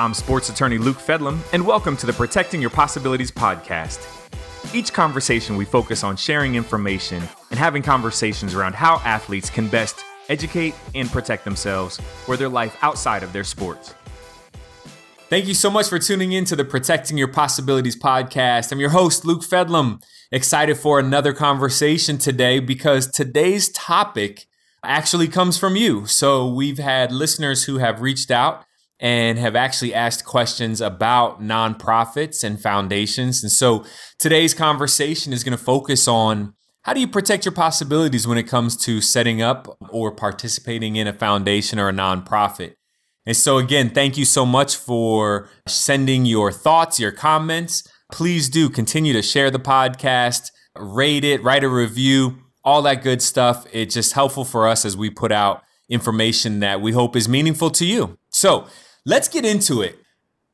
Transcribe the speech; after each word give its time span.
I'm 0.00 0.14
sports 0.14 0.48
attorney 0.48 0.78
Luke 0.78 0.96
Fedlam, 0.96 1.40
and 1.52 1.66
welcome 1.66 1.94
to 1.98 2.06
the 2.06 2.14
Protecting 2.14 2.58
Your 2.58 2.70
Possibilities 2.70 3.30
podcast. 3.30 4.02
Each 4.74 4.90
conversation, 4.90 5.56
we 5.56 5.66
focus 5.66 6.02
on 6.02 6.16
sharing 6.16 6.54
information 6.54 7.22
and 7.50 7.58
having 7.58 7.82
conversations 7.82 8.54
around 8.54 8.74
how 8.74 9.02
athletes 9.04 9.50
can 9.50 9.68
best 9.68 10.02
educate 10.30 10.74
and 10.94 11.10
protect 11.10 11.44
themselves 11.44 12.00
for 12.24 12.38
their 12.38 12.48
life 12.48 12.78
outside 12.80 13.22
of 13.22 13.34
their 13.34 13.44
sports. 13.44 13.94
Thank 15.28 15.46
you 15.46 15.52
so 15.52 15.70
much 15.70 15.90
for 15.90 15.98
tuning 15.98 16.32
in 16.32 16.46
to 16.46 16.56
the 16.56 16.64
Protecting 16.64 17.18
Your 17.18 17.28
Possibilities 17.28 17.98
podcast. 17.98 18.72
I'm 18.72 18.80
your 18.80 18.88
host, 18.88 19.26
Luke 19.26 19.42
Fedlam. 19.42 20.02
Excited 20.32 20.78
for 20.78 20.98
another 20.98 21.34
conversation 21.34 22.16
today 22.16 22.58
because 22.58 23.06
today's 23.06 23.68
topic 23.68 24.46
actually 24.82 25.28
comes 25.28 25.58
from 25.58 25.76
you. 25.76 26.06
So 26.06 26.50
we've 26.50 26.78
had 26.78 27.12
listeners 27.12 27.64
who 27.64 27.76
have 27.76 28.00
reached 28.00 28.30
out 28.30 28.64
and 29.00 29.38
have 29.38 29.56
actually 29.56 29.94
asked 29.94 30.24
questions 30.24 30.80
about 30.80 31.42
nonprofits 31.42 32.44
and 32.44 32.60
foundations. 32.60 33.42
And 33.42 33.50
so 33.50 33.84
today's 34.18 34.52
conversation 34.52 35.32
is 35.32 35.42
going 35.42 35.56
to 35.56 35.64
focus 35.64 36.06
on 36.06 36.54
how 36.82 36.92
do 36.92 37.00
you 37.00 37.08
protect 37.08 37.44
your 37.44 37.52
possibilities 37.52 38.26
when 38.26 38.38
it 38.38 38.44
comes 38.44 38.76
to 38.84 39.00
setting 39.00 39.42
up 39.42 39.78
or 39.90 40.12
participating 40.12 40.96
in 40.96 41.06
a 41.06 41.12
foundation 41.12 41.78
or 41.78 41.88
a 41.88 41.92
nonprofit? 41.92 42.74
And 43.26 43.36
so, 43.36 43.58
again, 43.58 43.90
thank 43.90 44.16
you 44.16 44.24
so 44.24 44.46
much 44.46 44.76
for 44.76 45.48
sending 45.66 46.24
your 46.24 46.50
thoughts, 46.50 46.98
your 46.98 47.12
comments. 47.12 47.86
Please 48.10 48.48
do 48.48 48.70
continue 48.70 49.12
to 49.12 49.22
share 49.22 49.50
the 49.50 49.58
podcast, 49.58 50.50
rate 50.76 51.22
it, 51.22 51.42
write 51.42 51.62
a 51.62 51.68
review, 51.68 52.38
all 52.64 52.82
that 52.82 53.02
good 53.02 53.20
stuff. 53.20 53.66
It's 53.72 53.94
just 53.94 54.14
helpful 54.14 54.44
for 54.44 54.66
us 54.66 54.84
as 54.84 54.96
we 54.96 55.10
put 55.10 55.32
out 55.32 55.62
information 55.90 56.60
that 56.60 56.80
we 56.80 56.92
hope 56.92 57.14
is 57.14 57.28
meaningful 57.28 57.70
to 57.70 57.84
you. 57.84 58.18
So, 58.30 58.66
Let's 59.06 59.28
get 59.28 59.46
into 59.46 59.80
it. 59.80 59.98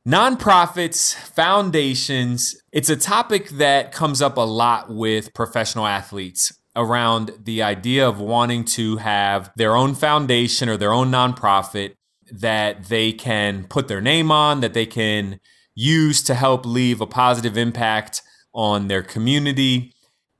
Nonprofits, 0.07 1.13
foundations, 1.13 2.55
it's 2.71 2.89
a 2.89 2.95
topic 2.95 3.49
that 3.49 3.91
comes 3.91 4.21
up 4.21 4.37
a 4.37 4.41
lot 4.41 4.89
with 4.89 5.33
professional 5.33 5.85
athletes 5.85 6.57
around 6.73 7.31
the 7.43 7.61
idea 7.61 8.07
of 8.07 8.21
wanting 8.21 8.63
to 8.63 8.97
have 8.97 9.51
their 9.57 9.75
own 9.75 9.93
foundation 9.93 10.69
or 10.69 10.77
their 10.77 10.93
own 10.93 11.11
nonprofit 11.11 11.95
that 12.31 12.85
they 12.85 13.11
can 13.11 13.65
put 13.65 13.89
their 13.89 13.99
name 13.99 14.31
on, 14.31 14.61
that 14.61 14.73
they 14.73 14.85
can 14.85 15.41
use 15.75 16.23
to 16.23 16.33
help 16.33 16.65
leave 16.65 17.01
a 17.01 17.07
positive 17.07 17.57
impact 17.57 18.21
on 18.53 18.87
their 18.87 19.03
community. 19.03 19.93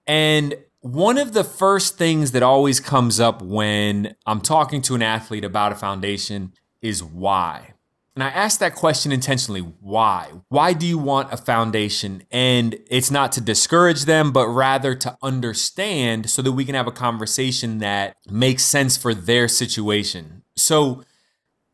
And 0.05 0.55
one 0.79 1.17
of 1.17 1.33
the 1.33 1.43
first 1.43 1.97
things 1.97 2.31
that 2.31 2.43
always 2.43 2.79
comes 2.79 3.19
up 3.19 3.41
when 3.41 4.15
I'm 4.25 4.39
talking 4.39 4.81
to 4.83 4.95
an 4.95 5.03
athlete 5.03 5.43
about 5.43 5.73
a 5.73 5.75
foundation 5.75 6.53
is 6.81 7.03
why. 7.03 7.73
And 8.17 8.23
I 8.23 8.29
asked 8.29 8.59
that 8.61 8.73
question 8.73 9.11
intentionally 9.11 9.59
why? 9.59 10.31
Why 10.49 10.73
do 10.73 10.87
you 10.87 10.97
want 10.97 11.31
a 11.31 11.37
foundation? 11.37 12.23
And 12.31 12.79
it's 12.89 13.11
not 13.11 13.31
to 13.33 13.41
discourage 13.41 14.05
them, 14.05 14.31
but 14.31 14.47
rather 14.47 14.95
to 14.95 15.15
understand 15.21 16.27
so 16.27 16.41
that 16.41 16.53
we 16.53 16.65
can 16.65 16.73
have 16.73 16.87
a 16.87 16.91
conversation 16.91 17.77
that 17.77 18.17
makes 18.27 18.63
sense 18.63 18.97
for 18.97 19.13
their 19.13 19.47
situation. 19.47 20.41
So, 20.55 21.03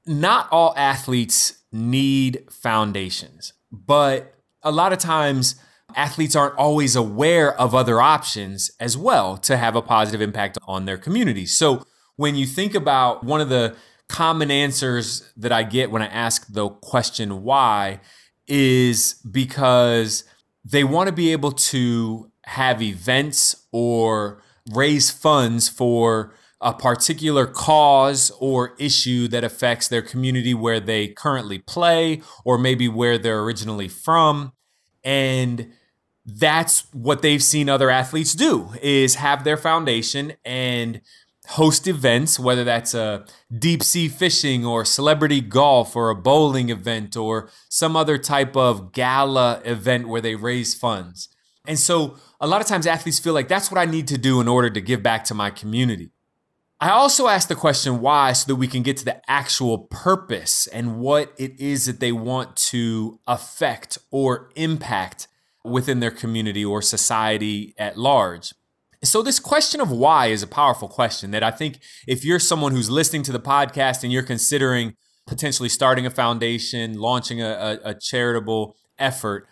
not 0.05 0.49
all 0.51 0.73
athletes 0.75 1.61
need 1.71 2.43
foundations, 2.51 3.53
but 3.71 4.35
a 4.63 4.71
lot 4.73 4.91
of 4.91 4.99
times, 4.99 5.55
athletes 5.95 6.35
aren't 6.35 6.57
always 6.57 6.97
aware 6.97 7.57
of 7.57 7.73
other 7.73 8.01
options 8.01 8.69
as 8.81 8.97
well 8.97 9.37
to 9.37 9.55
have 9.55 9.77
a 9.77 9.81
positive 9.81 10.19
impact 10.19 10.57
on 10.67 10.83
their 10.83 10.97
community. 10.97 11.45
So, 11.45 11.85
when 12.17 12.35
you 12.35 12.45
think 12.45 12.75
about 12.75 13.23
one 13.23 13.39
of 13.39 13.47
the 13.47 13.77
common 14.09 14.51
answers 14.51 15.31
that 15.37 15.51
I 15.51 15.63
get 15.63 15.91
when 15.91 16.01
I 16.01 16.07
ask 16.07 16.47
the 16.51 16.69
question 16.69 17.43
why 17.43 17.99
is 18.47 19.15
because 19.29 20.23
they 20.65 20.83
want 20.83 21.07
to 21.07 21.13
be 21.13 21.31
able 21.31 21.51
to 21.51 22.31
have 22.45 22.81
events 22.81 23.67
or 23.71 24.41
raise 24.71 25.09
funds 25.09 25.69
for 25.69 26.33
a 26.61 26.73
particular 26.73 27.45
cause 27.45 28.31
or 28.39 28.73
issue 28.79 29.27
that 29.27 29.43
affects 29.43 29.87
their 29.87 30.01
community 30.01 30.53
where 30.53 30.79
they 30.79 31.09
currently 31.09 31.59
play 31.59 32.21
or 32.45 32.57
maybe 32.57 32.87
where 32.87 33.17
they're 33.17 33.41
originally 33.41 33.89
from. 33.89 34.53
And 35.03 35.73
that's 36.25 36.85
what 36.93 37.21
they've 37.21 37.43
seen 37.43 37.67
other 37.67 37.89
athletes 37.89 38.33
do 38.33 38.69
is 38.81 39.15
have 39.15 39.43
their 39.43 39.57
foundation 39.57 40.33
and 40.45 41.01
host 41.49 41.87
events, 41.87 42.39
whether 42.39 42.63
that's 42.63 42.93
a 42.93 43.25
deep 43.57 43.83
sea 43.83 44.07
fishing 44.07 44.65
or 44.65 44.85
celebrity 44.85 45.41
golf 45.41 45.95
or 45.95 46.09
a 46.09 46.15
bowling 46.15 46.69
event 46.69 47.15
or 47.17 47.49
some 47.69 47.95
other 47.95 48.17
type 48.17 48.55
of 48.55 48.93
gala 48.93 49.61
event 49.65 50.07
where 50.07 50.21
they 50.21 50.35
raise 50.35 50.73
funds. 50.73 51.29
And 51.67 51.79
so 51.79 52.15
a 52.39 52.47
lot 52.47 52.61
of 52.61 52.67
times 52.67 52.87
athletes 52.87 53.19
feel 53.19 53.33
like 53.33 53.47
that's 53.47 53.71
what 53.71 53.79
I 53.79 53.85
need 53.85 54.07
to 54.09 54.17
do 54.17 54.41
in 54.41 54.47
order 54.47 54.69
to 54.69 54.81
give 54.81 55.01
back 55.01 55.23
to 55.25 55.33
my 55.33 55.49
community. 55.49 56.11
I 56.79 56.89
also 56.89 57.27
ask 57.27 57.47
the 57.47 57.55
question 57.55 58.01
why 58.01 58.33
so 58.33 58.47
that 58.47 58.57
we 58.57 58.67
can 58.67 58.83
get 58.83 58.97
to 58.97 59.05
the 59.05 59.21
actual 59.29 59.77
purpose 59.77 60.67
and 60.67 60.99
what 60.99 61.33
it 61.37 61.57
is 61.57 61.85
that 61.85 62.01
they 62.01 62.11
want 62.11 62.57
to 62.57 63.19
affect 63.25 63.97
or 64.11 64.49
impact 64.55 65.29
within 65.63 66.01
their 66.01 66.11
community 66.11 66.65
or 66.65 66.81
society 66.81 67.73
at 67.77 67.97
large. 67.97 68.53
So, 69.03 69.21
this 69.21 69.39
question 69.39 69.81
of 69.81 69.91
why 69.91 70.27
is 70.27 70.43
a 70.43 70.47
powerful 70.47 70.87
question 70.87 71.31
that 71.31 71.43
I 71.43 71.51
think 71.51 71.79
if 72.07 72.23
you're 72.23 72.39
someone 72.39 72.71
who's 72.71 72.89
listening 72.89 73.23
to 73.23 73.33
the 73.33 73.39
podcast 73.39 74.03
and 74.03 74.13
you're 74.13 74.23
considering 74.23 74.95
potentially 75.27 75.69
starting 75.69 76.05
a 76.05 76.09
foundation, 76.09 76.97
launching 76.97 77.41
a, 77.41 77.79
a, 77.83 77.89
a 77.89 77.93
charitable 77.93 78.77
effort, 78.97 79.47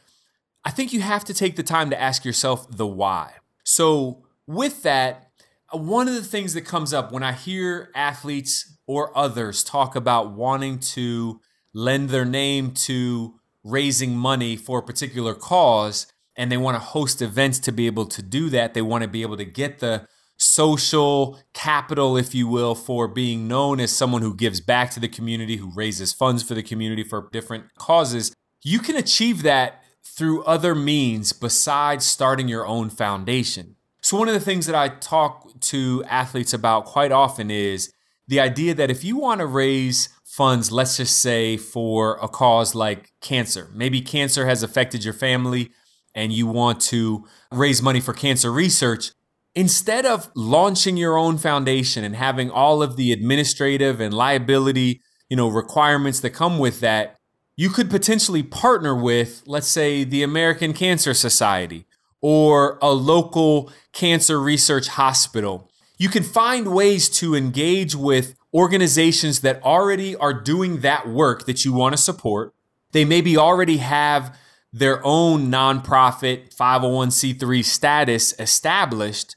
I 0.63 0.71
think 0.71 0.93
you 0.93 1.01
have 1.01 1.25
to 1.25 1.33
take 1.33 1.57
the 1.57 1.63
time 1.63 1.89
to 1.89 1.99
ask 1.99 2.23
yourself 2.23 2.65
the 2.69 2.87
why. 2.87 3.33
So, 3.65 4.25
with 4.47 4.83
that, 4.83 5.31
uh, 5.73 5.77
one 5.77 6.07
of 6.07 6.13
the 6.13 6.23
things 6.23 6.53
that 6.53 6.61
comes 6.61 6.93
up 6.93 7.11
when 7.11 7.23
I 7.23 7.33
hear 7.33 7.91
athletes 7.93 8.77
or 8.87 9.15
others 9.17 9.65
talk 9.65 9.97
about 9.97 10.31
wanting 10.31 10.79
to 10.79 11.41
lend 11.73 12.09
their 12.09 12.25
name 12.25 12.71
to 12.71 13.35
raising 13.65 14.15
money 14.15 14.55
for 14.55 14.79
a 14.79 14.83
particular 14.83 15.33
cause 15.33 16.07
and 16.35 16.51
they 16.51 16.57
want 16.57 16.75
to 16.75 16.79
host 16.79 17.21
events 17.21 17.59
to 17.59 17.71
be 17.71 17.87
able 17.87 18.05
to 18.05 18.21
do 18.21 18.49
that. 18.49 18.73
They 18.73 18.81
want 18.81 19.03
to 19.03 19.07
be 19.07 19.21
able 19.21 19.37
to 19.37 19.45
get 19.45 19.79
the 19.79 20.07
social 20.37 21.39
capital, 21.53 22.17
if 22.17 22.33
you 22.33 22.47
will, 22.47 22.73
for 22.73 23.07
being 23.07 23.47
known 23.47 23.79
as 23.79 23.91
someone 23.91 24.21
who 24.21 24.35
gives 24.35 24.59
back 24.59 24.89
to 24.91 24.99
the 24.99 25.07
community, 25.07 25.57
who 25.57 25.71
raises 25.75 26.13
funds 26.13 26.41
for 26.41 26.55
the 26.55 26.63
community 26.63 27.03
for 27.03 27.29
different 27.31 27.65
causes. 27.77 28.33
You 28.63 28.79
can 28.79 28.95
achieve 28.95 29.43
that 29.43 29.83
through 30.03 30.43
other 30.43 30.73
means 30.73 31.31
besides 31.31 32.05
starting 32.05 32.47
your 32.47 32.65
own 32.65 32.89
foundation. 32.89 33.75
So, 34.01 34.17
one 34.17 34.27
of 34.27 34.33
the 34.33 34.39
things 34.39 34.65
that 34.65 34.75
I 34.75 34.89
talk 34.89 35.59
to 35.61 36.03
athletes 36.07 36.53
about 36.53 36.85
quite 36.85 37.11
often 37.11 37.51
is 37.51 37.91
the 38.27 38.39
idea 38.39 38.73
that 38.73 38.89
if 38.89 39.03
you 39.03 39.17
want 39.17 39.41
to 39.41 39.45
raise 39.45 40.09
funds, 40.23 40.71
let's 40.71 40.97
just 40.97 41.21
say 41.21 41.55
for 41.55 42.17
a 42.21 42.27
cause 42.27 42.73
like 42.73 43.11
cancer, 43.21 43.69
maybe 43.73 44.01
cancer 44.01 44.47
has 44.47 44.63
affected 44.63 45.03
your 45.03 45.13
family 45.13 45.69
and 46.13 46.33
you 46.33 46.47
want 46.47 46.81
to 46.81 47.25
raise 47.51 47.81
money 47.81 47.99
for 47.99 48.13
cancer 48.13 48.51
research, 48.51 49.11
instead 49.55 50.05
of 50.05 50.29
launching 50.35 50.97
your 50.97 51.17
own 51.17 51.37
foundation 51.37 52.03
and 52.03 52.15
having 52.15 52.49
all 52.49 52.81
of 52.81 52.95
the 52.95 53.11
administrative 53.11 53.99
and 53.99 54.13
liability, 54.13 55.01
you 55.29 55.37
know, 55.37 55.47
requirements 55.47 56.19
that 56.21 56.31
come 56.31 56.59
with 56.59 56.79
that, 56.79 57.17
you 57.55 57.69
could 57.69 57.89
potentially 57.89 58.43
partner 58.43 58.95
with, 58.95 59.43
let's 59.45 59.67
say, 59.67 60.03
the 60.03 60.23
American 60.23 60.73
Cancer 60.73 61.13
Society 61.13 61.85
or 62.21 62.77
a 62.81 62.91
local 62.91 63.71
cancer 63.93 64.39
research 64.39 64.87
hospital. 64.87 65.69
You 65.97 66.09
can 66.09 66.23
find 66.23 66.73
ways 66.73 67.09
to 67.19 67.35
engage 67.35 67.95
with 67.95 68.35
organizations 68.53 69.41
that 69.41 69.61
already 69.63 70.15
are 70.15 70.33
doing 70.33 70.81
that 70.81 71.07
work 71.07 71.45
that 71.45 71.63
you 71.65 71.73
want 71.73 71.93
to 71.93 72.01
support. 72.01 72.53
They 72.91 73.05
maybe 73.05 73.37
already 73.37 73.77
have 73.77 74.37
their 74.73 75.05
own 75.05 75.51
nonprofit 75.51 76.55
501c3 76.55 77.63
status 77.63 78.33
established. 78.39 79.35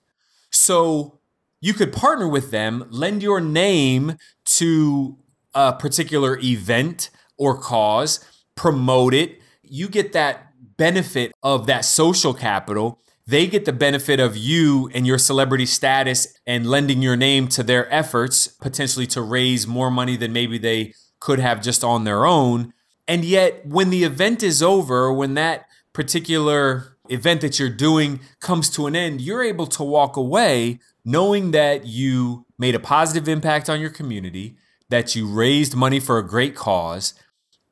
So 0.50 1.18
you 1.60 1.74
could 1.74 1.92
partner 1.92 2.28
with 2.28 2.50
them, 2.50 2.86
lend 2.90 3.22
your 3.22 3.40
name 3.40 4.16
to 4.44 5.18
a 5.54 5.72
particular 5.72 6.38
event 6.38 7.10
or 7.36 7.58
cause, 7.58 8.24
promote 8.54 9.14
it. 9.14 9.40
You 9.62 9.88
get 9.88 10.12
that 10.12 10.52
benefit 10.76 11.32
of 11.42 11.66
that 11.66 11.84
social 11.84 12.34
capital. 12.34 13.00
They 13.26 13.46
get 13.46 13.64
the 13.64 13.72
benefit 13.72 14.20
of 14.20 14.36
you 14.36 14.90
and 14.94 15.06
your 15.06 15.18
celebrity 15.18 15.66
status 15.66 16.38
and 16.46 16.68
lending 16.68 17.00
your 17.00 17.16
name 17.16 17.48
to 17.48 17.62
their 17.62 17.92
efforts, 17.92 18.46
potentially 18.46 19.06
to 19.08 19.22
raise 19.22 19.66
more 19.66 19.90
money 19.90 20.16
than 20.16 20.32
maybe 20.32 20.58
they 20.58 20.92
could 21.20 21.38
have 21.38 21.62
just 21.62 21.82
on 21.82 22.04
their 22.04 22.26
own. 22.26 22.74
And 23.06 23.24
yet, 23.24 23.66
when 23.66 23.90
the 23.90 24.04
event 24.04 24.42
is 24.42 24.62
over, 24.62 25.12
when 25.12 25.34
that 25.34 25.66
particular 25.92 26.96
event 27.10 27.42
that 27.42 27.58
you're 27.58 27.68
doing 27.68 28.20
comes 28.40 28.70
to 28.70 28.86
an 28.86 28.96
end, 28.96 29.20
you're 29.20 29.42
able 29.42 29.66
to 29.66 29.82
walk 29.82 30.16
away 30.16 30.80
knowing 31.04 31.50
that 31.50 31.86
you 31.86 32.46
made 32.58 32.74
a 32.74 32.80
positive 32.80 33.28
impact 33.28 33.68
on 33.68 33.78
your 33.78 33.90
community, 33.90 34.56
that 34.88 35.14
you 35.14 35.26
raised 35.26 35.74
money 35.76 36.00
for 36.00 36.18
a 36.18 36.26
great 36.26 36.54
cause, 36.54 37.12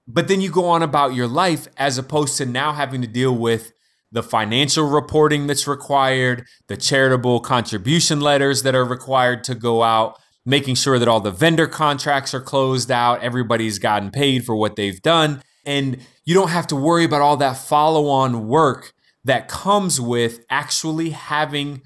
But 0.06 0.28
then 0.28 0.40
you 0.40 0.50
go 0.50 0.66
on 0.66 0.82
about 0.82 1.14
your 1.14 1.28
life 1.28 1.68
as 1.76 1.96
opposed 1.96 2.36
to 2.38 2.46
now 2.46 2.72
having 2.72 3.00
to 3.02 3.06
deal 3.06 3.34
with 3.34 3.72
the 4.10 4.22
financial 4.22 4.88
reporting 4.88 5.46
that's 5.46 5.66
required, 5.66 6.44
the 6.66 6.76
charitable 6.76 7.40
contribution 7.40 8.20
letters 8.20 8.62
that 8.62 8.74
are 8.74 8.84
required 8.84 9.44
to 9.44 9.54
go 9.54 9.82
out, 9.82 10.18
making 10.44 10.74
sure 10.74 10.98
that 10.98 11.08
all 11.08 11.20
the 11.20 11.30
vendor 11.30 11.66
contracts 11.66 12.34
are 12.34 12.40
closed 12.40 12.90
out, 12.90 13.22
everybody's 13.22 13.78
gotten 13.78 14.10
paid 14.10 14.44
for 14.44 14.56
what 14.56 14.76
they've 14.76 15.00
done. 15.02 15.42
And 15.64 15.98
you 16.24 16.34
don't 16.34 16.48
have 16.50 16.66
to 16.68 16.76
worry 16.76 17.04
about 17.04 17.20
all 17.20 17.36
that 17.38 17.56
follow 17.56 18.08
on 18.08 18.48
work 18.48 18.92
that 19.24 19.48
comes 19.48 20.00
with 20.00 20.44
actually 20.50 21.10
having 21.10 21.82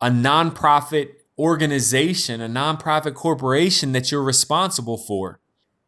a 0.00 0.10
nonprofit 0.10 1.10
organization, 1.38 2.40
a 2.40 2.48
nonprofit 2.48 3.14
corporation 3.14 3.92
that 3.92 4.10
you're 4.10 4.22
responsible 4.22 4.98
for. 4.98 5.40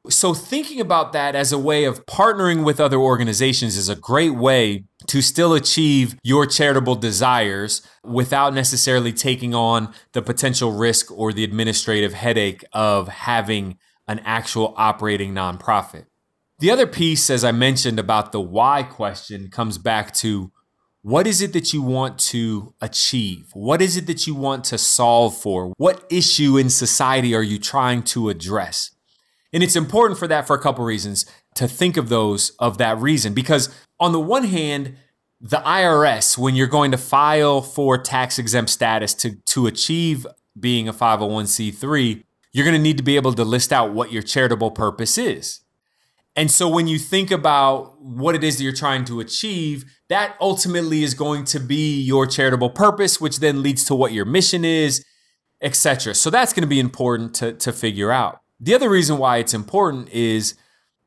So, 0.08 0.34
thinking 0.34 0.80
about 0.80 1.12
that 1.12 1.34
as 1.34 1.52
a 1.52 1.58
way 1.58 1.84
of 1.84 2.06
partnering 2.06 2.64
with 2.64 2.80
other 2.80 2.98
organizations 2.98 3.76
is 3.76 3.88
a 3.88 3.96
great 3.96 4.34
way 4.34 4.84
to 5.06 5.20
still 5.20 5.54
achieve 5.54 6.16
your 6.22 6.46
charitable 6.46 6.96
desires 6.96 7.82
without 8.04 8.54
necessarily 8.54 9.12
taking 9.12 9.54
on 9.54 9.92
the 10.12 10.22
potential 10.22 10.72
risk 10.72 11.10
or 11.10 11.32
the 11.32 11.44
administrative 11.44 12.14
headache 12.14 12.64
of 12.72 13.08
having 13.08 13.78
an 14.08 14.20
actual 14.20 14.74
operating 14.76 15.32
nonprofit. 15.32 16.06
The 16.58 16.70
other 16.70 16.86
piece, 16.86 17.28
as 17.28 17.44
I 17.44 17.52
mentioned 17.52 17.98
about 17.98 18.32
the 18.32 18.40
why 18.40 18.82
question, 18.82 19.50
comes 19.50 19.76
back 19.76 20.14
to 20.14 20.52
what 21.02 21.26
is 21.26 21.40
it 21.40 21.52
that 21.52 21.72
you 21.72 21.82
want 21.82 22.18
to 22.18 22.74
achieve? 22.80 23.50
What 23.52 23.82
is 23.82 23.96
it 23.96 24.06
that 24.06 24.26
you 24.26 24.34
want 24.34 24.64
to 24.64 24.78
solve 24.78 25.36
for? 25.36 25.72
What 25.76 26.04
issue 26.10 26.56
in 26.56 26.70
society 26.70 27.34
are 27.34 27.42
you 27.42 27.58
trying 27.58 28.02
to 28.04 28.28
address? 28.28 28.95
And 29.56 29.62
it's 29.62 29.74
important 29.74 30.18
for 30.18 30.28
that 30.28 30.46
for 30.46 30.54
a 30.54 30.60
couple 30.60 30.84
reasons 30.84 31.24
to 31.54 31.66
think 31.66 31.96
of 31.96 32.10
those 32.10 32.50
of 32.58 32.76
that 32.76 32.98
reason. 32.98 33.32
Because 33.32 33.74
on 33.98 34.12
the 34.12 34.20
one 34.20 34.44
hand, 34.44 34.96
the 35.40 35.56
IRS, 35.56 36.36
when 36.36 36.54
you're 36.54 36.66
going 36.66 36.90
to 36.90 36.98
file 36.98 37.62
for 37.62 37.96
tax 37.96 38.38
exempt 38.38 38.70
status 38.70 39.14
to, 39.14 39.36
to 39.46 39.66
achieve 39.66 40.26
being 40.60 40.88
a 40.88 40.92
501c3, 40.92 42.22
you're 42.52 42.66
going 42.66 42.76
to 42.76 42.82
need 42.82 42.98
to 42.98 43.02
be 43.02 43.16
able 43.16 43.32
to 43.32 43.44
list 43.46 43.72
out 43.72 43.94
what 43.94 44.12
your 44.12 44.20
charitable 44.20 44.72
purpose 44.72 45.16
is. 45.16 45.60
And 46.36 46.50
so 46.50 46.68
when 46.68 46.86
you 46.86 46.98
think 46.98 47.30
about 47.30 47.98
what 47.98 48.34
it 48.34 48.44
is 48.44 48.58
that 48.58 48.62
you're 48.62 48.74
trying 48.74 49.06
to 49.06 49.20
achieve, 49.20 49.86
that 50.10 50.36
ultimately 50.38 51.02
is 51.02 51.14
going 51.14 51.44
to 51.46 51.60
be 51.60 51.98
your 51.98 52.26
charitable 52.26 52.68
purpose, 52.68 53.22
which 53.22 53.38
then 53.38 53.62
leads 53.62 53.86
to 53.86 53.94
what 53.94 54.12
your 54.12 54.26
mission 54.26 54.66
is, 54.66 55.02
etc. 55.62 56.14
So 56.14 56.28
that's 56.28 56.52
going 56.52 56.60
to 56.60 56.68
be 56.68 56.78
important 56.78 57.32
to, 57.36 57.54
to 57.54 57.72
figure 57.72 58.12
out. 58.12 58.40
The 58.58 58.74
other 58.74 58.88
reason 58.88 59.18
why 59.18 59.38
it's 59.38 59.54
important 59.54 60.08
is 60.10 60.54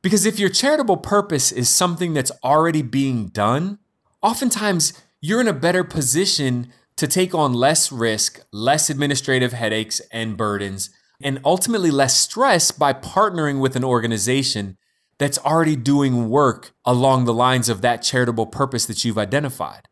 because 0.02 0.24
if 0.24 0.38
your 0.38 0.48
charitable 0.48 0.98
purpose 0.98 1.52
is 1.52 1.68
something 1.68 2.14
that's 2.14 2.32
already 2.42 2.82
being 2.82 3.26
done, 3.28 3.78
oftentimes 4.22 4.92
you're 5.20 5.40
in 5.40 5.48
a 5.48 5.52
better 5.52 5.84
position 5.84 6.72
to 6.96 7.06
take 7.06 7.34
on 7.34 7.52
less 7.52 7.90
risk, 7.90 8.40
less 8.52 8.88
administrative 8.88 9.52
headaches 9.52 10.00
and 10.12 10.36
burdens, 10.36 10.90
and 11.20 11.40
ultimately 11.44 11.90
less 11.90 12.16
stress 12.16 12.70
by 12.70 12.92
partnering 12.92 13.60
with 13.60 13.76
an 13.76 13.84
organization 13.84 14.76
that's 15.18 15.38
already 15.38 15.76
doing 15.76 16.30
work 16.30 16.72
along 16.84 17.24
the 17.24 17.34
lines 17.34 17.68
of 17.68 17.82
that 17.82 18.02
charitable 18.02 18.46
purpose 18.46 18.86
that 18.86 19.04
you've 19.04 19.18
identified. 19.18 19.88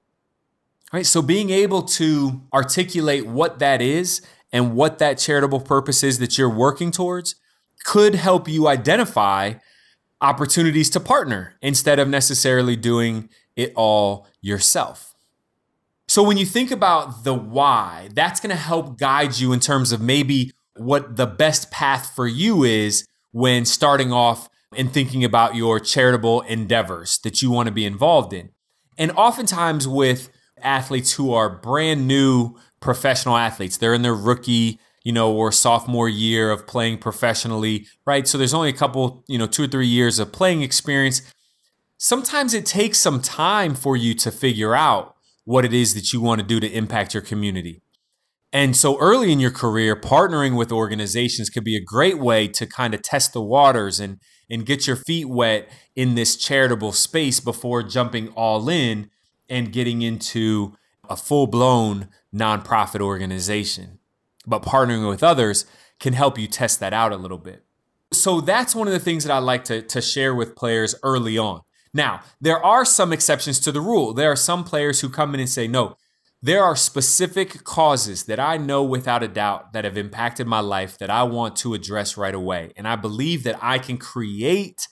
Right? 0.91 1.05
So 1.05 1.21
being 1.21 1.51
able 1.51 1.83
to 1.83 2.43
articulate 2.55 3.27
what 3.27 3.59
that 3.59 3.83
is 3.83 4.23
and 4.53 4.75
what 4.75 4.99
that 4.99 5.19
charitable 5.19 5.61
purpose 5.61 6.03
is 6.03 6.19
that 6.19 6.39
you're 6.39 6.49
working 6.49 6.91
towards 6.91 7.35
could 7.89 8.15
help 8.15 8.47
you 8.47 8.69
identify 8.69 9.55
opportunities 10.21 10.91
to 10.91 11.01
partner 11.01 11.55
instead 11.63 11.99
of 11.99 12.07
necessarily 12.07 12.77
doing 12.77 13.31
it 13.57 13.73
all 13.77 14.27
yourself. 14.43 15.15
So 16.07 16.23
when 16.23 16.37
you 16.37 16.45
think 16.45 16.71
about 16.71 17.25
the 17.25 17.33
why, 17.33 18.11
that's 18.13 18.41
going 18.41 18.51
to 18.51 18.57
help 18.57 18.99
guide 18.99 19.39
you 19.39 19.55
in 19.55 19.61
terms 19.61 19.91
of 19.91 20.03
maybe 20.03 20.53
what 20.77 21.17
the 21.17 21.25
best 21.25 21.71
path 21.71 22.13
for 22.15 22.27
you 22.27 22.63
is 22.63 23.07
when 23.33 23.65
starting 23.65 24.13
off 24.13 24.51
and 24.77 24.93
thinking 24.93 25.25
about 25.25 25.55
your 25.55 25.81
charitable 25.81 26.43
endeavors 26.43 27.19
that 27.21 27.41
you 27.41 27.51
want 27.51 27.69
to 27.69 27.73
be 27.73 27.87
involved 27.87 28.35
in. 28.35 28.51
And 28.99 29.13
oftentimes 29.13 29.89
with 29.89 30.29
athletes 30.61 31.15
who 31.15 31.33
are 31.33 31.49
brand 31.49 32.07
new 32.07 32.55
professional 32.81 33.39
athletes, 33.39 33.79
they're 33.79 33.95
in 33.95 34.03
their 34.03 34.15
rookie, 34.15 34.79
you 35.09 35.15
know, 35.15 35.33
or 35.33 35.51
sophomore 35.51 36.07
year 36.07 36.51
of 36.51 36.67
playing 36.67 36.99
professionally, 36.99 37.87
right? 38.05 38.29
So 38.29 38.37
there's 38.37 38.53
only 38.53 38.69
a 38.69 38.75
couple, 38.75 39.25
you 39.27 39.39
know, 39.39 39.47
two 39.47 39.65
or 39.65 39.67
three 39.67 39.87
years 39.87 40.19
of 40.19 40.33
playing 40.33 40.61
experience. 40.61 41.23
Sometimes 41.97 42.53
it 42.53 42.67
takes 42.67 42.99
some 42.99 43.23
time 43.23 43.75
for 43.75 43.97
you 43.97 44.13
to 44.17 44.31
figure 44.31 44.75
out 44.75 45.17
what 45.47 45.65
it 45.65 45.73
is 45.73 45.95
that 45.95 46.13
you 46.13 46.21
want 46.21 46.43
to 46.43 46.47
do 46.47 46.61
to 46.61 46.71
impact 46.71 47.15
your 47.15 47.23
community. 47.23 47.81
And 48.53 48.77
so 48.77 48.99
early 48.99 49.33
in 49.33 49.41
your 49.41 49.51
career, 49.51 49.97
partnering 49.97 50.59
with 50.59 50.71
organizations 50.71 51.49
could 51.49 51.65
be 51.65 51.75
a 51.75 51.83
great 51.83 52.19
way 52.19 52.47
to 52.47 52.67
kind 52.67 52.93
of 52.93 53.01
test 53.01 53.33
the 53.33 53.41
waters 53.43 53.99
and 54.01 54.19
and 54.51 54.67
get 54.67 54.87
your 54.87 54.97
feet 54.97 55.27
wet 55.27 55.71
in 55.97 56.17
this 56.17 56.37
charitable 56.37 56.93
space 56.93 57.41
before 57.41 57.83
jumping 57.83 58.29
all 58.37 58.69
in 58.69 59.09
and 59.49 59.73
getting 59.73 60.03
into 60.03 60.75
a 61.09 61.17
full-blown 61.17 62.09
nonprofit 62.35 63.01
organization. 63.01 63.98
But 64.49 64.63
partnering 64.63 65.09
with 65.09 65.23
others 65.23 65.67
can 66.01 66.13
help 66.13 66.39
you 66.39 66.47
test 66.47 66.81
that 66.81 66.93
out 66.93 67.13
a 67.13 67.17
little 67.17 67.39
bit. 67.39 67.65
So 68.13 68.41
that's 68.41 68.75
one 68.75 68.87
of 68.87 68.93
the 68.93 69.01
things 69.01 69.25
that 69.25 69.33
I 69.33 69.39
like 69.39 69.65
to, 69.65 69.83
to 69.83 70.01
share 70.01 70.35
with 70.35 70.57
players 70.57 70.95
early 71.03 71.37
on. 71.37 71.61
Now, 71.93 72.21
there 72.41 72.65
are 72.65 72.85
some 72.85 73.13
exceptions 73.13 73.61
to 73.61 73.73
the 73.73 73.81
rule. 73.81 74.15
There 74.15 74.31
are 74.31 74.37
some 74.37 74.65
players 74.65 75.01
who 75.01 75.09
come 75.09 75.35
in 75.35 75.41
and 75.41 75.49
say, 75.49 75.69
no, 75.69 75.97
there 76.41 76.63
are 76.63 76.77
specific 76.77 77.65
causes 77.65 78.25
that 78.25 78.39
I 78.39 78.57
know 78.57 78.83
without 78.83 79.23
a 79.23 79.29
doubt 79.29 79.73
that 79.73 79.85
have 79.85 79.99
impacted 79.99 80.47
my 80.47 80.61
life 80.61 80.97
that 80.99 81.11
I 81.11 81.25
want 81.25 81.57
to 81.57 81.75
address 81.75 82.17
right 82.17 82.35
away. 82.35 82.73
And 82.77 82.87
I 82.87 82.97
believe 82.97 83.43
that 83.45 83.59
I 83.61 83.79
can 83.79 83.99
create 83.99 84.87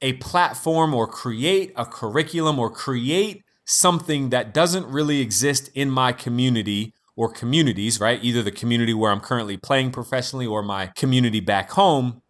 a 0.00 0.12
platform 0.14 0.94
or 0.94 1.08
create 1.08 1.72
a 1.74 1.84
curriculum 1.84 2.58
or 2.58 2.70
create 2.70 3.42
something 3.64 4.30
that 4.30 4.54
doesn't 4.54 4.86
really 4.86 5.20
exist 5.20 5.68
in 5.74 5.90
my 5.90 6.12
community 6.12 6.94
or 7.18 7.28
communities, 7.28 7.98
right? 7.98 8.22
Either 8.22 8.44
the 8.44 8.52
community 8.52 8.94
where 8.94 9.10
I'm 9.10 9.18
currently 9.18 9.56
playing 9.56 9.90
professionally 9.90 10.46
or 10.46 10.62
my 10.62 10.86
community 10.94 11.40
back 11.40 11.72
home. 11.72 12.22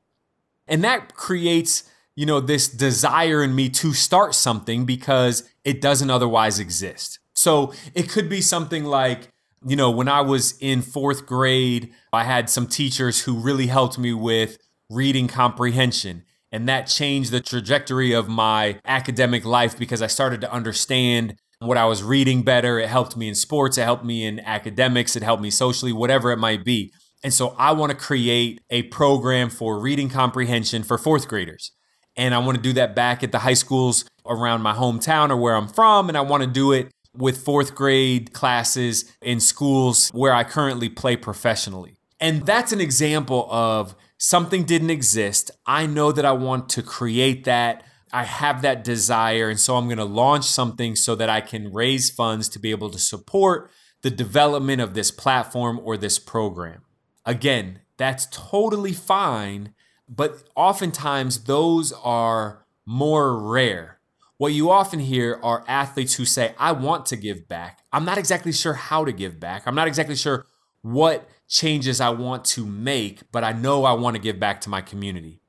And 0.67 0.82
that 0.82 1.14
creates, 1.14 1.85
you 2.17 2.25
know, 2.25 2.40
this 2.40 2.68
desire 2.68 3.42
in 3.42 3.54
me 3.54 3.68
to 3.68 3.92
start 3.92 4.35
something 4.35 4.87
because 4.87 5.47
it 5.62 5.83
doesn't 5.83 6.09
otherwise 6.09 6.59
exist. 6.59 7.18
So 7.35 7.75
it 7.95 8.09
could 8.09 8.30
be 8.30 8.40
something 8.40 8.85
like, 8.85 9.30
you 9.62 9.76
know, 9.76 9.90
when 9.90 10.09
I 10.09 10.23
was 10.23 10.57
in 10.59 10.80
fourth 10.80 11.26
grade, 11.26 11.92
I 12.11 12.25
had 12.25 12.49
some 12.49 12.66
teachers 12.66 13.25
who 13.25 13.38
really 13.38 13.66
helped 13.66 13.99
me 13.99 14.14
with 14.14 14.57
reading 14.88 15.28
comprehension. 15.28 16.25
And 16.50 16.66
that 16.66 16.87
changed 16.87 17.30
the 17.30 17.40
trajectory 17.40 18.14
of 18.14 18.26
my 18.26 18.80
academic 18.87 19.45
life 19.45 19.78
because 19.78 20.00
I 20.00 20.07
started 20.07 20.40
to 20.40 20.50
understand 20.50 21.37
what 21.61 21.77
I 21.77 21.87
was 21.87 22.03
reading 22.03 22.43
better. 22.43 22.79
It 22.79 22.88
helped 22.88 23.17
me 23.17 23.29
in 23.29 23.35
sports, 23.35 23.79
it 23.79 23.85
helped 23.85 24.05
me 24.05 24.25
in 24.25 24.41
academics, 24.41 25.17
it 25.17 25.23
helped 25.23 25.43
me 25.43 25.50
socially, 25.50 25.93
whatever 25.93 26.31
it 26.31 26.38
might 26.38 26.65
be. 26.65 26.93
And 27.25 27.35
so 27.35 27.55
I 27.59 27.73
want 27.73 27.91
to 27.91 27.97
create 27.97 28.61
a 28.71 28.85
program 28.85 29.50
for 29.50 29.79
reading 29.81 30.09
comprehension 30.09 30.85
for 30.85 30.97
fourth 30.97 31.27
graders. 31.27 31.73
And 32.17 32.35
I 32.35 32.38
want 32.38 32.57
to 32.57 32.62
do 32.62 32.73
that 32.75 32.95
back 32.95 33.23
at 33.23 33.33
the 33.33 33.41
high 33.41 33.55
schools 33.55 34.05
around 34.27 34.62
my 34.62 34.75
hometown 34.75 35.31
or 35.31 35.37
where 35.37 35.55
I'm 35.55 35.69
from. 35.69 36.09
And 36.09 36.17
I 36.17 36.21
want 36.21 36.43
to 36.43 36.49
do 36.49 36.73
it 36.73 36.91
with 37.17 37.45
fourth 37.45 37.75
grade 37.75 38.33
classes 38.33 39.12
in 39.21 39.41
schools 39.41 40.11
where 40.11 40.33
I 40.33 40.45
currently 40.45 40.88
play 40.88 41.17
professionally. 41.17 41.97
And 42.21 42.45
that's 42.45 42.73
an 42.73 42.81
example 42.81 43.49
of 43.50 43.95
something 44.19 44.65
didn't 44.65 44.91
exist. 44.91 45.50
I 45.67 45.87
know 45.87 46.12
that 46.12 46.25
I 46.25 46.33
want 46.33 46.69
to 46.71 46.83
create 46.83 47.45
that. 47.45 47.85
I 48.12 48.25
have 48.25 48.62
that 48.62 48.85
desire. 48.85 49.49
And 49.49 49.61
so 49.61 49.77
I'm 49.77 49.87
going 49.87 49.99
to 49.99 50.05
launch 50.05 50.45
something 50.45 50.97
so 50.97 51.15
that 51.15 51.29
I 51.29 51.41
can 51.41 51.73
raise 51.73 52.11
funds 52.11 52.49
to 52.50 52.59
be 52.59 52.71
able 52.71 52.91
to 52.91 52.99
support 52.99 53.71
the 54.03 54.11
development 54.11 54.81
of 54.81 54.95
this 54.95 55.11
platform 55.11 55.81
or 55.83 55.97
this 55.97 56.19
program. 56.19 56.83
Again, 57.25 57.81
that's 57.97 58.27
totally 58.31 58.93
fine. 58.93 59.75
But 60.09 60.45
oftentimes, 60.57 61.45
those 61.45 61.93
are 61.93 62.65
more 62.87 63.38
rare 63.38 63.99
what 64.38 64.53
you 64.53 64.71
often 64.71 65.00
hear 65.00 65.38
are 65.43 65.65
athletes 65.67 66.15
who 66.15 66.25
say, 66.25 66.55
I 66.59 66.71
want 66.71 67.07
to 67.07 67.17
give 67.17 67.49
back. 67.49 67.81
I'm 67.93 68.05
not 68.05 68.19
exactly 68.19 68.53
sure 68.53 68.73
how 68.73 69.05
to 69.05 69.12
give 69.12 69.38
back. 69.41 69.65
I'm 69.67 69.75
not 69.75 69.88
exactly 69.88 70.15
sure 70.15 70.47
what 70.83 71.29
changes 71.49 72.00
I 72.00 72.11
want 72.11 72.45
to 72.47 72.65
make, 72.65 73.33
but 73.33 73.43
I 73.43 73.53
know 73.53 73.85
I 73.85 73.95
want 73.95 74.15
to 74.15 74.23
give 74.23 74.38
back 74.38 74.61
to 74.62 74.71
my 74.71 74.81
community. 74.81 75.41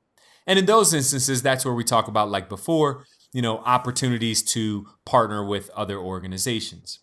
And 0.50 0.58
in 0.58 0.66
those 0.66 0.96
instances, 0.96 1.44
that's 1.44 1.64
where 1.64 1.76
we 1.76 1.84
talk 1.84 2.08
about, 2.08 2.32
like 2.32 2.50
before, 2.50 3.06
you 3.32 3.42
know, 3.42 3.60
opportunities 3.60 4.42
to 4.56 4.88
partner 5.06 5.46
with 5.46 5.70
other 5.76 6.00
organizations. 6.00 7.00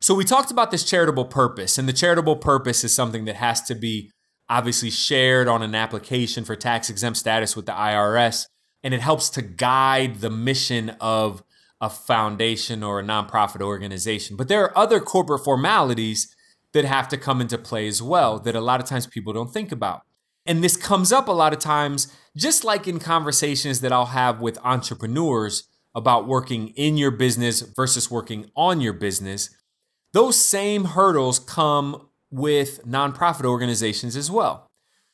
So 0.00 0.14
we 0.14 0.24
talked 0.24 0.50
about 0.50 0.70
this 0.70 0.82
charitable 0.82 1.26
purpose, 1.26 1.76
and 1.76 1.86
the 1.86 1.92
charitable 1.92 2.36
purpose 2.36 2.84
is 2.84 2.94
something 2.94 3.26
that 3.26 3.36
has 3.36 3.60
to 3.64 3.74
be 3.74 4.10
obviously 4.48 4.88
shared 4.88 5.46
on 5.46 5.62
an 5.62 5.74
application 5.74 6.44
for 6.44 6.56
tax 6.56 6.88
exempt 6.88 7.18
status 7.18 7.54
with 7.54 7.66
the 7.66 7.72
IRS. 7.72 8.46
and 8.86 8.94
it 8.94 9.00
helps 9.00 9.28
to 9.30 9.42
guide 9.42 10.20
the 10.20 10.30
mission 10.30 10.90
of 11.00 11.42
a 11.80 11.90
foundation 11.90 12.84
or 12.84 13.00
a 13.00 13.02
nonprofit 13.02 13.60
organization. 13.60 14.36
But 14.36 14.46
there 14.46 14.62
are 14.62 14.78
other 14.78 15.00
corporate 15.00 15.44
formalities 15.44 16.32
that 16.72 16.84
have 16.84 17.08
to 17.08 17.16
come 17.16 17.40
into 17.40 17.58
play 17.58 17.88
as 17.88 18.00
well 18.00 18.38
that 18.38 18.54
a 18.54 18.60
lot 18.60 18.80
of 18.80 18.86
times 18.86 19.08
people 19.08 19.32
don't 19.32 19.52
think 19.52 19.72
about. 19.72 20.02
And 20.46 20.62
this 20.62 20.76
comes 20.76 21.12
up 21.12 21.28
a 21.28 21.32
lot 21.32 21.52
of 21.52 21.58
times, 21.58 22.12
just 22.36 22.64
like 22.64 22.86
in 22.86 22.98
conversations 22.98 23.80
that 23.80 23.92
I'll 23.92 24.06
have 24.06 24.40
with 24.40 24.58
entrepreneurs 24.64 25.68
about 25.94 26.28
working 26.28 26.68
in 26.76 26.96
your 26.96 27.10
business 27.10 27.62
versus 27.62 28.10
working 28.10 28.50
on 28.54 28.80
your 28.80 28.92
business. 28.92 29.50
Those 30.12 30.36
same 30.36 30.84
hurdles 30.84 31.38
come 31.38 32.08
with 32.30 32.84
nonprofit 32.86 33.44
organizations 33.44 34.16
as 34.16 34.30
well. 34.30 34.66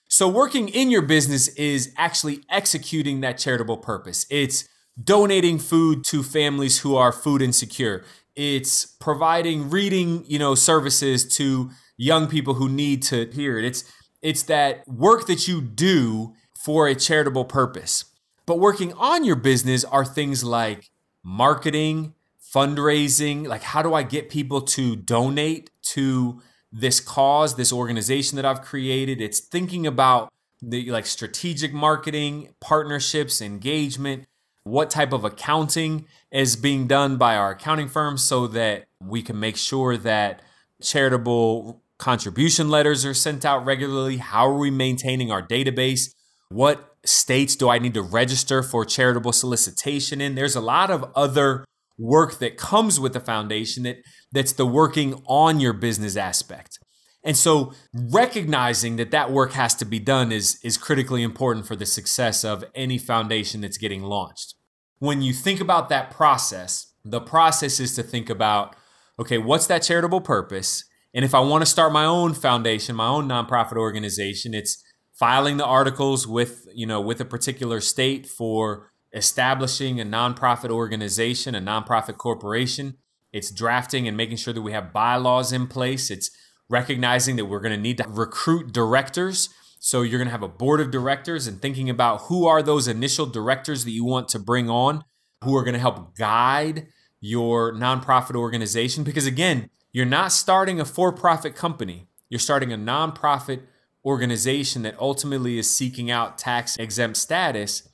So, 0.08 0.28
working 0.28 0.68
in 0.68 0.90
your 0.90 1.02
business 1.02 1.48
is 1.48 1.94
actually 1.96 2.40
executing 2.50 3.20
that 3.20 3.38
charitable 3.38 3.78
purpose. 3.78 4.26
It's 4.28 4.68
donating 5.02 5.58
food 5.58 6.04
to 6.04 6.22
families 6.22 6.80
who 6.80 6.96
are 6.96 7.12
food 7.12 7.40
insecure. 7.40 8.04
It's 8.36 8.84
providing 8.84 9.70
reading, 9.70 10.24
you 10.26 10.38
know, 10.38 10.54
services 10.54 11.26
to 11.36 11.70
young 11.96 12.26
people 12.26 12.54
who 12.54 12.68
need 12.68 13.02
to 13.04 13.26
hear 13.30 13.58
it. 13.58 13.64
It's 13.64 13.84
it's 14.22 14.42
that 14.44 14.86
work 14.88 15.26
that 15.26 15.46
you 15.48 15.60
do 15.60 16.34
for 16.54 16.86
a 16.86 16.94
charitable 16.94 17.44
purpose. 17.44 18.04
But 18.46 18.58
working 18.58 18.92
on 18.94 19.24
your 19.24 19.36
business 19.36 19.84
are 19.84 20.04
things 20.04 20.44
like 20.44 20.90
marketing, 21.22 22.14
fundraising, 22.54 23.46
like 23.46 23.62
how 23.62 23.82
do 23.82 23.94
I 23.94 24.02
get 24.02 24.30
people 24.30 24.60
to 24.62 24.96
donate 24.96 25.70
to 25.82 26.40
this 26.72 27.00
cause, 27.00 27.56
this 27.56 27.72
organization 27.72 28.36
that 28.36 28.44
I've 28.44 28.62
created? 28.62 29.20
It's 29.20 29.40
thinking 29.40 29.86
about 29.86 30.32
the 30.60 30.90
like 30.90 31.06
strategic 31.06 31.72
marketing, 31.72 32.54
partnerships, 32.60 33.40
engagement, 33.40 34.24
what 34.64 34.90
type 34.90 35.12
of 35.12 35.24
accounting 35.24 36.06
is 36.30 36.54
being 36.54 36.86
done 36.86 37.16
by 37.16 37.36
our 37.36 37.50
accounting 37.50 37.88
firm 37.88 38.16
so 38.16 38.46
that 38.46 38.86
we 39.00 39.22
can 39.22 39.38
make 39.38 39.56
sure 39.56 39.96
that 39.96 40.40
charitable 40.80 41.81
contribution 42.02 42.68
letters 42.68 43.06
are 43.06 43.14
sent 43.14 43.44
out 43.44 43.64
regularly. 43.64 44.16
How 44.16 44.48
are 44.48 44.58
we 44.58 44.72
maintaining 44.72 45.30
our 45.30 45.40
database? 45.40 46.10
What 46.48 46.96
states 47.04 47.54
do 47.54 47.68
I 47.68 47.78
need 47.78 47.94
to 47.94 48.02
register 48.02 48.64
for 48.64 48.84
charitable 48.84 49.32
solicitation 49.32 50.20
in? 50.20 50.34
There's 50.34 50.56
a 50.56 50.60
lot 50.60 50.90
of 50.90 51.04
other 51.14 51.64
work 51.96 52.40
that 52.40 52.56
comes 52.56 52.98
with 52.98 53.12
the 53.12 53.20
foundation 53.20 53.84
that 53.84 53.98
that's 54.32 54.52
the 54.52 54.66
working 54.66 55.22
on 55.26 55.60
your 55.60 55.72
business 55.72 56.16
aspect. 56.16 56.80
And 57.22 57.36
so 57.36 57.72
recognizing 57.94 58.96
that 58.96 59.12
that 59.12 59.30
work 59.30 59.52
has 59.52 59.76
to 59.76 59.84
be 59.84 60.00
done 60.00 60.32
is, 60.32 60.58
is 60.64 60.76
critically 60.76 61.22
important 61.22 61.68
for 61.68 61.76
the 61.76 61.86
success 61.86 62.44
of 62.44 62.64
any 62.74 62.98
foundation 62.98 63.60
that's 63.60 63.78
getting 63.78 64.02
launched. 64.02 64.56
When 64.98 65.22
you 65.22 65.32
think 65.32 65.60
about 65.60 65.88
that 65.90 66.10
process, 66.10 66.92
the 67.04 67.20
process 67.20 67.78
is 67.78 67.94
to 67.94 68.02
think 68.02 68.28
about 68.28 68.74
okay, 69.20 69.38
what's 69.38 69.68
that 69.68 69.82
charitable 69.82 70.22
purpose? 70.22 70.82
And 71.14 71.24
if 71.24 71.34
I 71.34 71.40
want 71.40 71.62
to 71.62 71.66
start 71.66 71.92
my 71.92 72.04
own 72.04 72.34
foundation, 72.34 72.96
my 72.96 73.06
own 73.06 73.28
nonprofit 73.28 73.76
organization, 73.76 74.54
it's 74.54 74.82
filing 75.12 75.58
the 75.58 75.66
articles 75.66 76.26
with, 76.26 76.66
you 76.74 76.86
know, 76.86 77.00
with 77.00 77.20
a 77.20 77.24
particular 77.24 77.80
state 77.80 78.26
for 78.26 78.90
establishing 79.12 80.00
a 80.00 80.04
nonprofit 80.04 80.70
organization, 80.70 81.54
a 81.54 81.60
nonprofit 81.60 82.16
corporation. 82.16 82.96
It's 83.32 83.50
drafting 83.50 84.08
and 84.08 84.16
making 84.16 84.38
sure 84.38 84.54
that 84.54 84.62
we 84.62 84.72
have 84.72 84.92
bylaws 84.92 85.52
in 85.52 85.66
place. 85.66 86.10
It's 86.10 86.30
recognizing 86.68 87.36
that 87.36 87.44
we're 87.44 87.60
going 87.60 87.76
to 87.76 87.80
need 87.80 87.98
to 87.98 88.08
recruit 88.08 88.72
directors. 88.72 89.50
So 89.78 90.02
you're 90.02 90.18
going 90.18 90.28
to 90.28 90.32
have 90.32 90.42
a 90.42 90.48
board 90.48 90.80
of 90.80 90.90
directors 90.90 91.46
and 91.46 91.60
thinking 91.60 91.90
about 91.90 92.22
who 92.22 92.46
are 92.46 92.62
those 92.62 92.88
initial 92.88 93.26
directors 93.26 93.84
that 93.84 93.90
you 93.90 94.04
want 94.04 94.28
to 94.28 94.38
bring 94.38 94.70
on 94.70 95.04
who 95.42 95.56
are 95.56 95.64
going 95.64 95.74
to 95.74 95.80
help 95.80 96.16
guide 96.16 96.86
your 97.20 97.72
nonprofit 97.74 98.34
organization 98.34 99.04
because 99.04 99.26
again, 99.26 99.70
you're 99.92 100.06
not 100.06 100.32
starting 100.32 100.80
a 100.80 100.84
for-profit 100.84 101.54
company. 101.54 102.06
You're 102.28 102.38
starting 102.38 102.72
a 102.72 102.78
nonprofit 102.78 103.60
organization 104.04 104.82
that 104.82 104.98
ultimately 104.98 105.58
is 105.58 105.74
seeking 105.74 106.10
out 106.10 106.38
tax 106.38 106.76
exempt 106.76 107.18
status. 107.18 107.88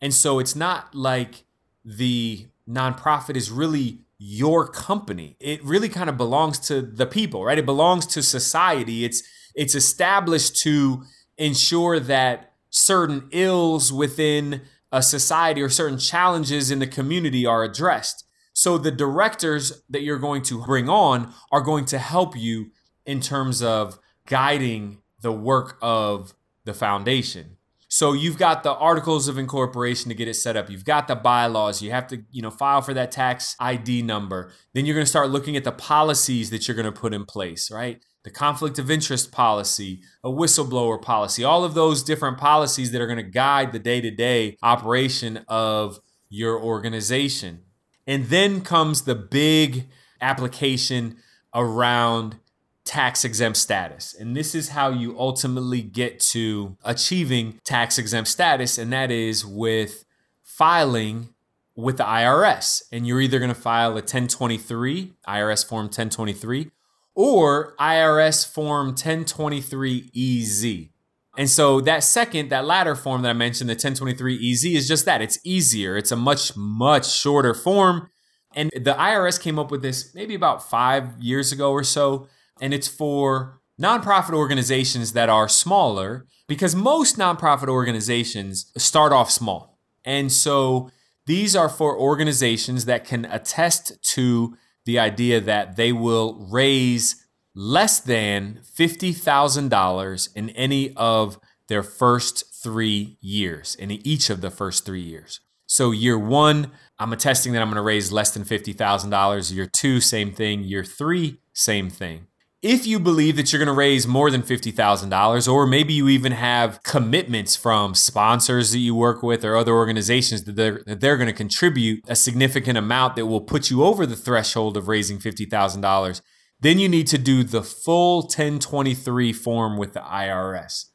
And 0.00 0.12
so 0.12 0.38
it's 0.38 0.56
not 0.56 0.94
like 0.94 1.44
the 1.84 2.46
nonprofit 2.68 3.36
is 3.36 3.50
really 3.50 4.00
your 4.18 4.66
company. 4.66 5.36
It 5.38 5.62
really 5.62 5.88
kind 5.88 6.08
of 6.08 6.16
belongs 6.16 6.58
to 6.60 6.80
the 6.80 7.06
people, 7.06 7.44
right? 7.44 7.58
It 7.58 7.66
belongs 7.66 8.06
to 8.06 8.22
society. 8.22 9.04
It's 9.04 9.22
it's 9.54 9.74
established 9.74 10.56
to 10.62 11.04
ensure 11.36 12.00
that 12.00 12.52
certain 12.70 13.28
ills 13.30 13.92
within 13.92 14.62
a 14.90 15.02
society 15.02 15.62
or 15.62 15.68
certain 15.68 15.98
challenges 15.98 16.70
in 16.70 16.78
the 16.78 16.86
community 16.86 17.46
are 17.46 17.62
addressed. 17.62 18.24
So 18.54 18.78
the 18.78 18.90
directors 18.90 19.82
that 19.90 20.02
you're 20.02 20.18
going 20.18 20.42
to 20.42 20.64
bring 20.64 20.88
on 20.88 21.34
are 21.52 21.60
going 21.60 21.84
to 21.86 21.98
help 21.98 22.36
you 22.36 22.70
in 23.04 23.20
terms 23.20 23.62
of 23.62 23.98
guiding 24.26 25.02
the 25.20 25.32
work 25.32 25.76
of 25.82 26.34
the 26.64 26.72
foundation. 26.72 27.56
So 27.88 28.12
you've 28.12 28.38
got 28.38 28.62
the 28.62 28.74
articles 28.74 29.28
of 29.28 29.38
incorporation 29.38 30.08
to 30.08 30.14
get 30.14 30.26
it 30.26 30.34
set 30.34 30.56
up. 30.56 30.70
You've 30.70 30.84
got 30.84 31.06
the 31.06 31.14
bylaws. 31.14 31.82
You 31.82 31.90
have 31.90 32.06
to, 32.08 32.24
you 32.30 32.42
know, 32.42 32.50
file 32.50 32.82
for 32.82 32.94
that 32.94 33.12
tax 33.12 33.54
ID 33.60 34.02
number. 34.02 34.50
Then 34.72 34.86
you're 34.86 34.94
going 34.94 35.04
to 35.04 35.10
start 35.10 35.30
looking 35.30 35.56
at 35.56 35.64
the 35.64 35.72
policies 35.72 36.50
that 36.50 36.66
you're 36.66 36.76
going 36.76 36.86
to 36.86 36.92
put 36.92 37.14
in 37.14 37.24
place, 37.24 37.70
right? 37.70 38.02
The 38.24 38.30
conflict 38.30 38.78
of 38.78 38.90
interest 38.90 39.30
policy, 39.30 40.00
a 40.24 40.28
whistleblower 40.28 41.00
policy, 41.00 41.44
all 41.44 41.62
of 41.62 41.74
those 41.74 42.02
different 42.02 42.38
policies 42.38 42.90
that 42.92 43.00
are 43.00 43.06
going 43.06 43.18
to 43.18 43.22
guide 43.22 43.72
the 43.72 43.78
day-to-day 43.78 44.56
operation 44.62 45.44
of 45.46 46.00
your 46.28 46.60
organization. 46.60 47.60
And 48.06 48.26
then 48.26 48.60
comes 48.60 49.02
the 49.02 49.14
big 49.14 49.86
application 50.20 51.16
around 51.54 52.36
tax 52.84 53.24
exempt 53.24 53.58
status. 53.58 54.14
And 54.14 54.36
this 54.36 54.54
is 54.54 54.70
how 54.70 54.90
you 54.90 55.18
ultimately 55.18 55.82
get 55.82 56.20
to 56.20 56.76
achieving 56.84 57.60
tax 57.64 57.98
exempt 57.98 58.28
status, 58.28 58.78
and 58.78 58.92
that 58.92 59.10
is 59.10 59.44
with 59.44 60.04
filing 60.42 61.30
with 61.74 61.96
the 61.96 62.04
IRS. 62.04 62.82
And 62.92 63.06
you're 63.06 63.20
either 63.20 63.38
going 63.38 63.52
to 63.52 63.54
file 63.54 63.92
a 63.92 63.94
1023, 63.94 65.14
IRS 65.26 65.66
Form 65.66 65.86
1023, 65.86 66.70
or 67.14 67.74
IRS 67.80 68.46
Form 68.46 68.94
1023EZ. 68.94 70.90
And 71.36 71.50
so 71.50 71.80
that 71.80 72.04
second, 72.04 72.50
that 72.50 72.64
latter 72.64 72.94
form 72.94 73.22
that 73.22 73.30
I 73.30 73.32
mentioned, 73.32 73.68
the 73.68 73.76
1023EZ, 73.76 74.76
is 74.76 74.86
just 74.86 75.04
that. 75.04 75.20
It's 75.20 75.38
easier. 75.44 75.96
It's 75.96 76.12
a 76.12 76.16
much, 76.16 76.56
much 76.56 77.10
shorter 77.10 77.54
form. 77.54 78.08
And 78.54 78.70
the 78.72 78.94
IRS 78.94 79.40
came 79.40 79.58
up 79.58 79.70
with 79.70 79.82
this 79.82 80.14
maybe 80.14 80.34
about 80.34 80.68
five 80.68 81.20
years 81.20 81.50
ago 81.50 81.72
or 81.72 81.82
so 81.82 82.28
and 82.60 82.72
it's 82.72 82.88
for 82.88 83.60
nonprofit 83.80 84.34
organizations 84.34 85.12
that 85.12 85.28
are 85.28 85.48
smaller 85.48 86.26
because 86.46 86.74
most 86.74 87.16
nonprofit 87.16 87.68
organizations 87.68 88.70
start 88.76 89.12
off 89.12 89.30
small. 89.30 89.78
And 90.04 90.30
so 90.30 90.90
these 91.26 91.56
are 91.56 91.68
for 91.68 91.98
organizations 91.98 92.84
that 92.84 93.04
can 93.04 93.24
attest 93.24 94.02
to 94.14 94.56
the 94.84 94.98
idea 94.98 95.40
that 95.40 95.76
they 95.76 95.92
will 95.92 96.46
raise 96.50 97.23
less 97.54 98.00
than 98.00 98.60
$50,000 98.64 100.36
in 100.36 100.50
any 100.50 100.94
of 100.96 101.38
their 101.68 101.82
first 101.82 102.54
three 102.62 103.16
years, 103.20 103.74
in 103.74 103.90
each 103.90 104.30
of 104.30 104.40
the 104.40 104.50
first 104.50 104.84
three 104.84 105.00
years. 105.00 105.40
So, 105.66 105.92
year 105.92 106.18
one, 106.18 106.72
I'm 106.98 107.12
attesting 107.12 107.52
that 107.52 107.62
I'm 107.62 107.68
going 107.68 107.76
to 107.76 107.82
raise 107.82 108.12
less 108.12 108.32
than 108.32 108.44
$50,000. 108.44 109.52
Year 109.52 109.66
two, 109.66 110.00
same 110.00 110.32
thing. 110.32 110.62
Year 110.62 110.84
three, 110.84 111.38
same 111.52 111.88
thing 111.88 112.26
if 112.64 112.86
you 112.86 112.98
believe 112.98 113.36
that 113.36 113.52
you're 113.52 113.58
going 113.58 113.66
to 113.66 113.74
raise 113.74 114.06
more 114.06 114.30
than 114.30 114.42
$50,000, 114.42 115.52
or 115.52 115.66
maybe 115.66 115.92
you 115.92 116.08
even 116.08 116.32
have 116.32 116.82
commitments 116.82 117.54
from 117.54 117.94
sponsors 117.94 118.72
that 118.72 118.78
you 118.78 118.94
work 118.94 119.22
with 119.22 119.44
or 119.44 119.54
other 119.54 119.74
organizations 119.74 120.44
that 120.44 120.56
they're, 120.56 120.82
that 120.86 121.00
they're 121.00 121.18
going 121.18 121.28
to 121.28 121.34
contribute 121.34 122.02
a 122.08 122.16
significant 122.16 122.78
amount 122.78 123.16
that 123.16 123.26
will 123.26 123.42
put 123.42 123.70
you 123.70 123.84
over 123.84 124.06
the 124.06 124.16
threshold 124.16 124.78
of 124.78 124.88
raising 124.88 125.18
$50,000, 125.18 126.22
then 126.64 126.78
you 126.78 126.88
need 126.88 127.06
to 127.08 127.18
do 127.18 127.44
the 127.44 127.62
full 127.62 128.22
1023 128.22 129.32
form 129.32 129.76
with 129.76 129.92
the 129.92 130.00
IRS. 130.00 130.86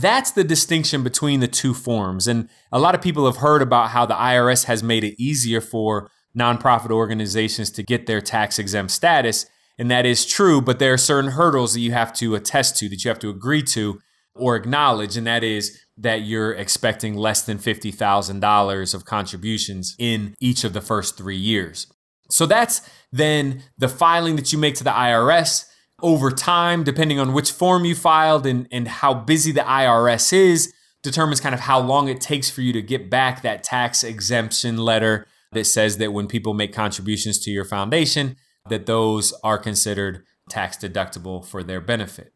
That's 0.00 0.30
the 0.30 0.44
distinction 0.44 1.02
between 1.02 1.40
the 1.40 1.48
two 1.48 1.74
forms. 1.74 2.28
And 2.28 2.48
a 2.70 2.78
lot 2.78 2.94
of 2.94 3.02
people 3.02 3.26
have 3.26 3.38
heard 3.38 3.60
about 3.60 3.90
how 3.90 4.06
the 4.06 4.14
IRS 4.14 4.64
has 4.64 4.82
made 4.82 5.02
it 5.02 5.20
easier 5.20 5.60
for 5.60 6.10
nonprofit 6.38 6.92
organizations 6.92 7.70
to 7.72 7.82
get 7.82 8.06
their 8.06 8.20
tax 8.20 8.58
exempt 8.58 8.92
status. 8.92 9.46
And 9.78 9.90
that 9.90 10.06
is 10.06 10.24
true, 10.24 10.60
but 10.60 10.78
there 10.78 10.92
are 10.92 10.98
certain 10.98 11.32
hurdles 11.32 11.74
that 11.74 11.80
you 11.80 11.92
have 11.92 12.12
to 12.14 12.34
attest 12.36 12.76
to, 12.76 12.88
that 12.88 13.04
you 13.04 13.08
have 13.08 13.18
to 13.18 13.30
agree 13.30 13.62
to 13.64 13.98
or 14.36 14.54
acknowledge. 14.54 15.16
And 15.16 15.26
that 15.26 15.42
is 15.42 15.76
that 15.96 16.22
you're 16.22 16.52
expecting 16.52 17.14
less 17.14 17.42
than 17.42 17.58
$50,000 17.58 18.94
of 18.94 19.04
contributions 19.04 19.96
in 19.98 20.34
each 20.40 20.62
of 20.62 20.72
the 20.72 20.80
first 20.80 21.18
three 21.18 21.36
years. 21.36 21.88
So 22.32 22.46
that's 22.46 22.82
then 23.12 23.62
the 23.78 23.88
filing 23.88 24.36
that 24.36 24.52
you 24.52 24.58
make 24.58 24.74
to 24.76 24.84
the 24.84 24.90
IRS 24.90 25.66
over 26.02 26.30
time, 26.30 26.84
depending 26.84 27.18
on 27.18 27.32
which 27.32 27.50
form 27.52 27.84
you 27.84 27.94
filed 27.94 28.46
and, 28.46 28.66
and 28.70 28.88
how 28.88 29.14
busy 29.14 29.52
the 29.52 29.60
IRS 29.60 30.32
is. 30.32 30.72
determines 31.02 31.40
kind 31.40 31.54
of 31.54 31.60
how 31.62 31.80
long 31.80 32.08
it 32.08 32.20
takes 32.20 32.50
for 32.50 32.60
you 32.60 32.72
to 32.74 32.82
get 32.82 33.08
back 33.08 33.42
that 33.42 33.64
tax 33.64 34.04
exemption 34.04 34.76
letter 34.76 35.26
that 35.52 35.64
says 35.64 35.96
that 35.96 36.12
when 36.12 36.26
people 36.26 36.54
make 36.54 36.72
contributions 36.74 37.38
to 37.38 37.50
your 37.50 37.64
foundation, 37.64 38.36
that 38.68 38.86
those 38.86 39.32
are 39.42 39.58
considered 39.58 40.24
tax 40.48 40.76
deductible 40.76 41.44
for 41.44 41.62
their 41.62 41.80
benefit. 41.80 42.32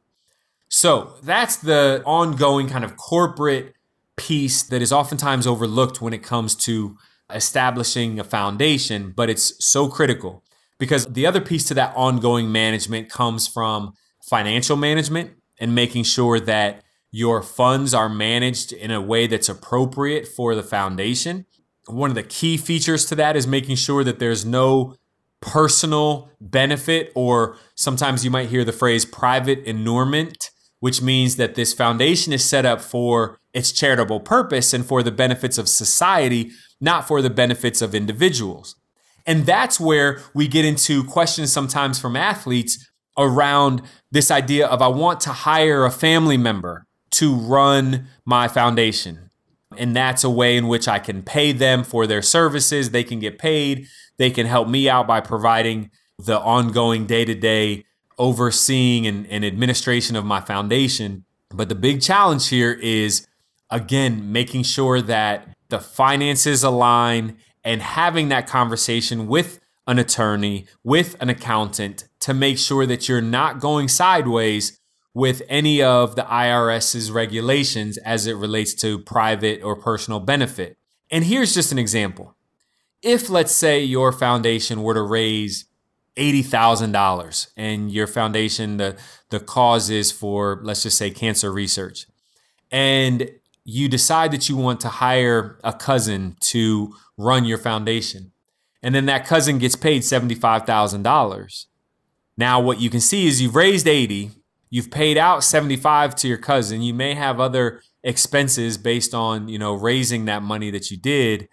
So 0.69 1.15
that's 1.23 1.57
the 1.57 2.03
ongoing 2.05 2.69
kind 2.69 2.85
of 2.85 2.97
corporate 2.97 3.75
piece 4.17 4.63
that 4.63 4.81
is 4.81 4.93
oftentimes 4.93 5.47
overlooked 5.47 6.01
when 6.01 6.13
it 6.13 6.23
comes 6.23 6.55
to 6.55 6.97
establishing 7.33 8.19
a 8.19 8.25
foundation, 8.25 9.12
but 9.16 9.31
it's 9.31 9.54
so 9.64 9.88
critical 9.88 10.43
because 10.78 11.07
the 11.07 11.26
other 11.26 11.40
piece 11.40 11.64
to 11.64 11.75
that 11.75 11.95
ongoing 11.97 12.50
management 12.52 13.09
comes 13.09 13.47
from 13.47 13.93
financial 14.23 14.76
management 14.76 15.33
and 15.59 15.75
making 15.75 16.04
sure 16.04 16.40
that 16.40 16.83
your 17.11 17.43
funds 17.43 17.95
are 17.95 18.09
managed 18.09 18.73
in 18.73 18.90
a 18.90 19.00
way 19.00 19.26
that's 19.26 19.49
appropriate 19.49 20.26
for 20.26 20.54
the 20.54 20.62
foundation. 20.62 21.47
One 21.87 22.11
of 22.11 22.16
the 22.16 22.23
key 22.23 22.57
features 22.57 23.04
to 23.07 23.14
that 23.14 23.37
is 23.37 23.47
making 23.47 23.76
sure 23.76 24.02
that 24.02 24.19
there's 24.19 24.45
no 24.45 24.97
personal 25.40 26.31
benefit, 26.40 27.12
or 27.14 27.57
sometimes 27.75 28.25
you 28.25 28.31
might 28.31 28.49
hear 28.49 28.64
the 28.64 28.73
phrase 28.73 29.04
private 29.04 29.61
inurement, 29.64 30.50
which 30.81 31.02
means 31.02 31.37
that 31.37 31.54
this 31.54 31.73
foundation 31.73 32.33
is 32.33 32.45
set 32.45 32.66
up 32.66 32.81
for 32.81 33.38
its 33.55 33.73
charitable 33.73 34.21
purpose 34.21 34.75
and 34.75 34.85
for 34.85 35.03
the 35.03 35.13
benefits 35.13 35.57
of 35.57 35.69
society, 35.69 36.51
not 36.81 37.07
for 37.07 37.23
the 37.23 37.31
benefits 37.31 37.81
of 37.81 37.95
individuals. 37.95 38.77
And 39.27 39.47
that's 39.47 39.81
where 39.81 40.21
we 40.35 40.49
get 40.49 40.65
into 40.65 41.05
questions 41.05 41.53
sometimes 41.53 41.99
from 41.99 42.17
athletes 42.17 42.91
around 43.17 43.81
this 44.11 44.31
idea 44.31 44.67
of 44.67 44.83
I 44.83 44.89
want 44.89 45.21
to 45.21 45.31
hire 45.31 45.85
a 45.85 45.91
family 45.91 46.37
member 46.37 46.87
to 47.13 47.35
run 47.35 48.09
my 48.25 48.49
foundation. 48.49 49.31
And 49.77 49.95
that's 49.97 50.25
a 50.25 50.31
way 50.31 50.57
in 50.57 50.69
which 50.69 50.89
I 50.89 50.99
can 50.99 51.23
pay 51.23 51.53
them 51.53 51.85
for 51.85 52.07
their 52.07 52.23
services. 52.23 52.91
They 52.91 53.05
can 53.05 53.21
get 53.21 53.39
paid. 53.39 53.87
They 54.19 54.31
can 54.31 54.47
help 54.47 54.69
me 54.69 54.89
out 54.89 55.07
by 55.07 55.21
providing 55.21 55.91
the 56.19 56.39
ongoing 56.39 57.07
day 57.07 57.25
to 57.25 57.35
day 57.35 57.85
overseeing 58.19 59.07
and, 59.07 59.27
and 59.27 59.45
administration 59.45 60.17
of 60.17 60.25
my 60.25 60.41
foundation. 60.41 61.25
But 61.51 61.69
the 61.69 61.75
big 61.75 62.01
challenge 62.01 62.49
here 62.49 62.73
is, 62.73 63.27
again, 63.75 64.31
making 64.31 64.62
sure 64.62 65.02
that 65.02 65.49
the 65.69 65.81
finances 65.81 66.62
align 66.62 67.37
and 67.64 67.83
having 67.83 68.28
that 68.28 68.47
conversation 68.47 69.26
with 69.26 69.59
an 69.88 69.99
attorney, 69.99 70.66
with 70.85 71.16
an 71.21 71.28
accountant 71.28 72.04
to 72.21 72.33
make 72.33 72.57
sure 72.57 72.87
that 72.87 73.09
you're 73.09 73.21
not 73.21 73.59
going 73.59 73.88
sideways 73.88 74.78
with 75.12 75.43
any 75.49 75.83
of 75.83 76.14
the 76.14 76.23
IRS's 76.23 77.11
regulations 77.11 77.97
as 77.99 78.28
it 78.28 78.35
relates 78.35 78.75
to 78.75 79.00
private 79.00 79.61
or 79.62 79.75
personal 79.75 80.21
benefit. 80.21 80.76
And 81.11 81.25
here's 81.25 81.52
just 81.52 81.73
an 81.73 81.78
example. 81.78 82.37
If, 83.02 83.28
let's 83.28 83.52
say, 83.52 83.83
your 83.83 84.12
foundation 84.12 84.85
were 84.85 84.95
to 84.95 85.02
raise 85.02 85.66
$80,000 86.16 87.49
and 87.57 87.90
your 87.90 88.07
foundation, 88.07 88.76
the, 88.76 88.97
the 89.31 89.40
cause 89.40 89.90
is 89.90 90.12
for, 90.12 90.61
let's 90.62 90.85
just 90.85 90.97
say, 90.97 91.11
cancer 91.11 91.52
research, 91.52 92.07
and 92.71 93.31
you 93.64 93.88
decide 93.88 94.30
that 94.33 94.49
you 94.49 94.56
want 94.56 94.80
to 94.80 94.88
hire 94.88 95.59
a 95.64 95.73
cousin 95.73 96.37
to 96.40 96.94
run 97.16 97.44
your 97.44 97.59
foundation, 97.59 98.33
and 98.83 98.94
then 98.94 99.06
that 99.06 99.26
cousin 99.26 99.59
gets 99.59 99.76
paid 99.76 100.02
$75,000. 100.02 101.64
Now, 102.37 102.61
what 102.61 102.80
you 102.80 102.90
can 102.90 103.00
see 103.00 103.26
is 103.26 103.40
you've 103.40 103.54
raised 103.54 103.87
80, 103.87 104.33
you've 104.68 104.90
paid 104.90 105.16
out 105.16 105.44
75 105.44 106.14
to 106.16 106.28
your 106.28 106.37
cousin. 106.37 106.83
You 106.83 106.92
may 106.92 107.14
have 107.14 107.38
other 107.38 107.80
expenses 108.02 108.76
based 108.76 109.14
on, 109.14 109.49
you 109.49 109.59
know, 109.59 109.73
raising 109.73 110.25
that 110.25 110.42
money 110.42 110.71
that 110.73 110.90
you 110.90 110.97
did. 110.97 111.49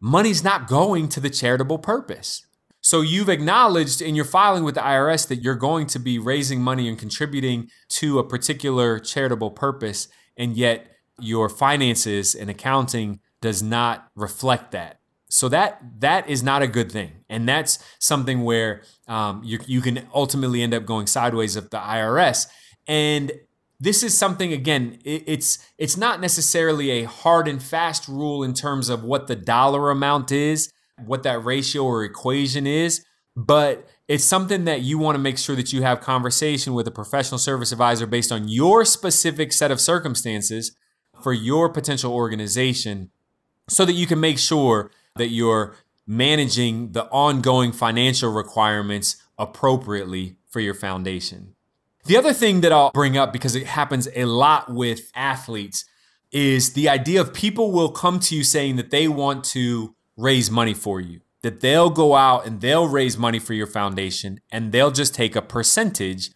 Money's 0.00 0.42
not 0.42 0.66
going 0.66 1.08
to 1.10 1.20
the 1.20 1.30
charitable 1.30 1.78
purpose. 1.78 2.46
So 2.80 3.00
you've 3.02 3.28
acknowledged 3.28 4.00
in 4.00 4.14
your 4.14 4.24
filing 4.24 4.64
with 4.64 4.76
the 4.76 4.80
IRS 4.80 5.28
that 5.28 5.42
you're 5.42 5.56
going 5.56 5.86
to 5.88 5.98
be 5.98 6.18
raising 6.18 6.62
money 6.62 6.88
and 6.88 6.98
contributing 6.98 7.68
to 7.90 8.18
a 8.18 8.24
particular 8.26 8.98
charitable 8.98 9.50
purpose, 9.50 10.08
and 10.36 10.56
yet 10.56 10.86
your 11.18 11.48
finances 11.48 12.34
and 12.34 12.50
accounting 12.50 13.20
does 13.40 13.62
not 13.62 14.08
reflect 14.14 14.72
that. 14.72 15.00
So 15.30 15.48
that 15.50 15.82
that 16.00 16.28
is 16.28 16.42
not 16.42 16.62
a 16.62 16.66
good 16.66 16.90
thing, 16.90 17.12
and 17.28 17.46
that's 17.46 17.78
something 17.98 18.44
where 18.44 18.82
um, 19.06 19.42
you 19.44 19.58
you 19.66 19.82
can 19.82 20.06
ultimately 20.14 20.62
end 20.62 20.72
up 20.72 20.86
going 20.86 21.06
sideways 21.06 21.54
of 21.54 21.68
the 21.68 21.78
IRS. 21.78 22.46
And 22.86 23.32
this 23.78 24.02
is 24.02 24.16
something 24.16 24.54
again, 24.54 24.98
it, 25.04 25.24
it's 25.26 25.58
it's 25.76 25.98
not 25.98 26.20
necessarily 26.22 26.90
a 26.90 27.04
hard 27.04 27.46
and 27.46 27.62
fast 27.62 28.08
rule 28.08 28.42
in 28.42 28.54
terms 28.54 28.88
of 28.88 29.04
what 29.04 29.26
the 29.26 29.36
dollar 29.36 29.90
amount 29.90 30.32
is, 30.32 30.72
what 31.04 31.24
that 31.24 31.44
ratio 31.44 31.84
or 31.84 32.04
equation 32.04 32.66
is, 32.66 33.04
but 33.36 33.86
it's 34.08 34.24
something 34.24 34.64
that 34.64 34.80
you 34.80 34.98
want 34.98 35.14
to 35.14 35.20
make 35.20 35.36
sure 35.38 35.54
that 35.54 35.72
you 35.72 35.82
have 35.82 36.00
conversation 36.00 36.72
with 36.72 36.88
a 36.88 36.90
professional 36.90 37.38
service 37.38 37.70
advisor 37.70 38.06
based 38.06 38.32
on 38.32 38.48
your 38.48 38.84
specific 38.84 39.52
set 39.52 39.70
of 39.70 39.78
circumstances 39.80 40.74
for 41.22 41.32
your 41.32 41.68
potential 41.68 42.12
organization 42.12 43.10
so 43.68 43.84
that 43.84 43.92
you 43.92 44.06
can 44.06 44.20
make 44.20 44.38
sure 44.38 44.90
that 45.16 45.28
you're 45.28 45.76
managing 46.06 46.92
the 46.92 47.04
ongoing 47.06 47.70
financial 47.70 48.32
requirements 48.32 49.16
appropriately 49.38 50.36
for 50.48 50.60
your 50.60 50.74
foundation. 50.74 51.54
The 52.06 52.16
other 52.16 52.32
thing 52.32 52.62
that 52.62 52.72
I'll 52.72 52.90
bring 52.92 53.18
up 53.18 53.32
because 53.32 53.54
it 53.54 53.66
happens 53.66 54.08
a 54.16 54.24
lot 54.24 54.72
with 54.72 55.10
athletes 55.14 55.84
is 56.32 56.72
the 56.72 56.88
idea 56.88 57.20
of 57.20 57.34
people 57.34 57.70
will 57.70 57.90
come 57.90 58.18
to 58.20 58.34
you 58.34 58.44
saying 58.44 58.76
that 58.76 58.90
they 58.90 59.08
want 59.08 59.44
to 59.44 59.94
raise 60.16 60.50
money 60.50 60.74
for 60.74 61.00
you, 61.00 61.20
that 61.42 61.60
they'll 61.60 61.90
go 61.90 62.14
out 62.14 62.46
and 62.46 62.60
they'll 62.60 62.88
raise 62.88 63.18
money 63.18 63.38
for 63.38 63.54
your 63.54 63.66
foundation 63.66 64.40
and 64.50 64.72
they'll 64.72 64.90
just 64.90 65.14
take 65.14 65.36
a 65.36 65.42
percentage 65.42 66.30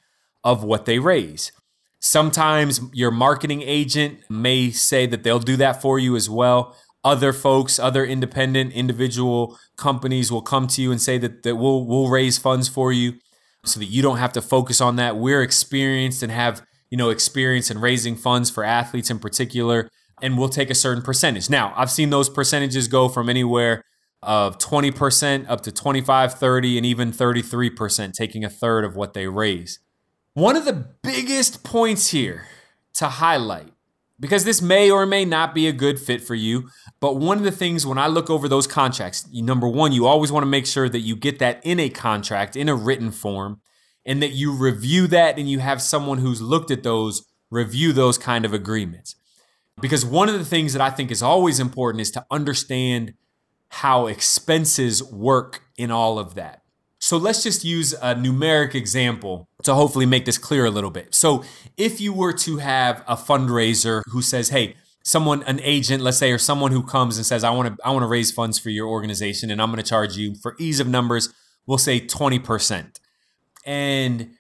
of 0.45 0.63
what 0.63 0.85
they 0.85 0.99
raise. 0.99 1.53
Sometimes 2.03 2.81
your 2.93 3.11
marketing 3.11 3.63
agent 3.63 4.19
may 4.29 4.71
say 4.71 5.07
that 5.07 5.23
they'll 5.23 5.39
do 5.39 5.57
that 5.57 5.81
for 5.81 5.99
you 5.99 6.17
as 6.17 6.29
well 6.29 6.77
other 7.05 7.33
folks, 7.33 7.79
other 7.79 8.05
independent 8.05 8.73
individual 8.73 9.59
companies 9.77 10.31
will 10.31 10.43
come 10.43 10.67
to 10.69 10.83
you 10.83 10.93
and 10.93 11.01
say 11.01 11.19
that, 11.19 11.43
that 11.43 11.57
we'll 11.57 11.85
we'll 11.85 12.09
raise 12.09 12.39
funds 12.39 12.69
for 12.69 12.93
you 12.93 13.15
so 13.65 13.81
that 13.81 13.87
you 13.87 14.03
don't 14.03 14.19
have 14.19 14.33
to 14.33 14.43
focus 14.43 14.81
on 14.81 14.97
that. 14.97 15.17
We're 15.17 15.43
experienced 15.43 16.23
and 16.23 16.31
have, 16.31 16.63
you 16.91 16.97
know, 16.97 17.11
experience 17.11 17.71
in 17.71 17.81
raising 17.81 18.17
funds 18.17 18.51
for 18.51 18.65
athletes 18.65 19.11
in 19.11 19.19
particular, 19.19 19.89
and 20.21 20.39
we'll 20.39 20.49
take 20.49 20.71
a 20.71 20.75
certain 20.75 21.03
percentage. 21.03 21.51
Now, 21.51 21.73
I've 21.77 21.91
seen 21.91 22.11
those 22.11 22.29
percentages 22.29 22.89
go 22.89 23.09
from 23.09 23.29
anywhere 23.29 23.83
of 24.23 24.59
20% 24.59 25.47
up 25.49 25.63
to 25.63 25.73
25, 25.73 26.35
30, 26.35 26.77
and 26.77 26.87
even 26.87 27.11
33%, 27.11 28.13
taking 28.13 28.45
a 28.45 28.51
third 28.51 28.85
of 28.85 28.95
what 28.95 29.15
they 29.15 29.27
raise. 29.27 29.81
One 30.35 30.57
of 30.57 30.65
the 30.65 30.89
biggest 31.03 31.63
points 31.63 32.09
here 32.09 32.47
to 32.95 33.07
highlight 33.07 33.73
because 34.19 34.45
this 34.45 34.63
may 34.63 34.91
or 34.91 35.05
may 35.05 35.25
not 35.25 35.55
be 35.55 35.67
a 35.67 35.73
good 35.73 35.99
fit 35.99 36.23
for 36.23 36.35
you. 36.35 36.71
But 37.01 37.17
one 37.17 37.39
of 37.39 37.45
the 37.45 37.51
things 37.51 37.85
when 37.85 37.99
I 37.99 38.07
look 38.07 38.31
over 38.31 38.49
those 38.49 38.67
contracts, 38.67 39.29
number 39.31 39.69
one, 39.69 39.93
you 39.93 40.07
always 40.07 40.33
want 40.33 40.45
to 40.45 40.49
make 40.49 40.65
sure 40.65 40.89
that 40.89 41.01
you 41.01 41.17
get 41.17 41.41
that 41.41 41.61
in 41.65 41.79
a 41.79 41.91
contract, 41.91 42.57
in 42.57 42.69
a 42.69 42.75
written 42.75 43.11
form, 43.11 43.61
and 44.07 44.23
that 44.23 44.31
you 44.31 44.53
review 44.53 45.07
that 45.09 45.39
and 45.39 45.51
you 45.51 45.59
have 45.59 45.83
someone 45.83 46.19
who's 46.19 46.41
looked 46.41 46.71
at 46.71 46.83
those 46.83 47.27
review 47.51 47.93
those 47.93 48.17
kind 48.17 48.47
of 48.47 48.55
agreements. 48.55 49.17
Because 49.81 50.07
one 50.07 50.31
of 50.31 50.39
the 50.39 50.45
things 50.45 50.73
that 50.73 50.81
I 50.81 50.89
think 50.89 51.11
is 51.11 51.23
always 51.23 51.61
important 51.61 52.01
is 52.01 52.11
to 52.13 52.25
understand 52.31 53.13
how 53.69 54.07
expenses 54.07 55.03
work 55.03 55.63
in 55.77 55.91
all 55.91 56.19
of 56.19 56.37
that. 56.37 56.62
So 57.13 57.19
let's 57.19 57.43
just 57.43 57.63
use 57.63 57.93
a 57.93 58.15
numeric 58.15 58.75
example 58.75 59.47
to 59.65 59.75
hopefully 59.75 60.07
make 60.07 60.25
this 60.25 60.39
clear 60.39 60.65
a 60.65 60.71
little 60.71 60.89
bit. 60.89 61.15
So 61.15 61.45
if 61.77 62.01
you 62.01 62.11
were 62.11 62.33
to 62.33 62.57
have 62.57 63.05
a 63.07 63.17
fundraiser 63.17 64.01
who 64.07 64.23
says, 64.23 64.49
"Hey, 64.49 64.77
someone 65.05 65.43
an 65.43 65.61
agent, 65.61 66.03
let's 66.03 66.17
say 66.17 66.33
or 66.33 66.39
someone 66.39 66.73
who 66.73 66.83
comes 66.83 67.19
and 67.19 67.27
says, 67.27 67.45
"I 67.45 67.51
want 67.51 67.77
to 67.77 67.87
I 67.87 67.91
want 67.91 68.03
to 68.03 68.07
raise 68.07 68.33
funds 68.33 68.59
for 68.59 68.71
your 68.71 68.89
organization 68.89 69.51
and 69.51 69.61
I'm 69.61 69.71
going 69.71 69.77
to 69.77 69.87
charge 69.87 70.17
you 70.17 70.37
for 70.37 70.57
ease 70.59 70.81
of 70.81 70.89
numbers, 70.89 71.29
we'll 71.67 71.77
say 71.77 72.01
20%." 72.01 72.99
And 73.67 74.31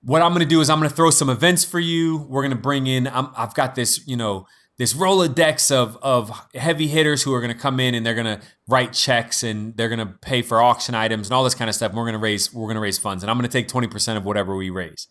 what 0.00 0.22
I'm 0.22 0.30
going 0.30 0.40
to 0.40 0.48
do 0.48 0.62
is 0.62 0.70
I'm 0.70 0.78
going 0.78 0.88
to 0.88 0.96
throw 0.96 1.10
some 1.10 1.28
events 1.28 1.62
for 1.62 1.78
you. 1.78 2.26
We're 2.26 2.40
going 2.40 2.56
to 2.56 2.56
bring 2.56 2.86
in 2.86 3.06
i 3.06 3.28
have 3.36 3.52
got 3.52 3.74
this, 3.74 4.00
you 4.06 4.16
know, 4.16 4.46
this 4.78 4.94
Rolodex 4.94 5.70
of 5.70 5.96
of 6.02 6.30
heavy 6.54 6.86
hitters 6.86 7.24
who 7.24 7.34
are 7.34 7.40
going 7.40 7.52
to 7.52 7.60
come 7.60 7.80
in 7.80 7.94
and 7.94 8.06
they're 8.06 8.14
going 8.14 8.38
to 8.38 8.40
write 8.68 8.92
checks 8.92 9.42
and 9.42 9.76
they're 9.76 9.88
going 9.88 9.98
to 9.98 10.06
pay 10.06 10.40
for 10.40 10.62
auction 10.62 10.94
items 10.94 11.26
and 11.26 11.34
all 11.34 11.44
this 11.44 11.54
kind 11.54 11.68
of 11.68 11.74
stuff. 11.74 11.90
And 11.90 11.98
we're 11.98 12.04
going 12.04 12.14
to 12.14 12.18
raise 12.18 12.54
we're 12.54 12.66
going 12.66 12.76
to 12.76 12.80
raise 12.80 12.98
funds 12.98 13.22
and 13.22 13.30
I'm 13.30 13.36
going 13.36 13.48
to 13.48 13.52
take 13.52 13.68
20% 13.68 14.16
of 14.16 14.24
whatever 14.24 14.56
we 14.56 14.70
raise. 14.70 15.08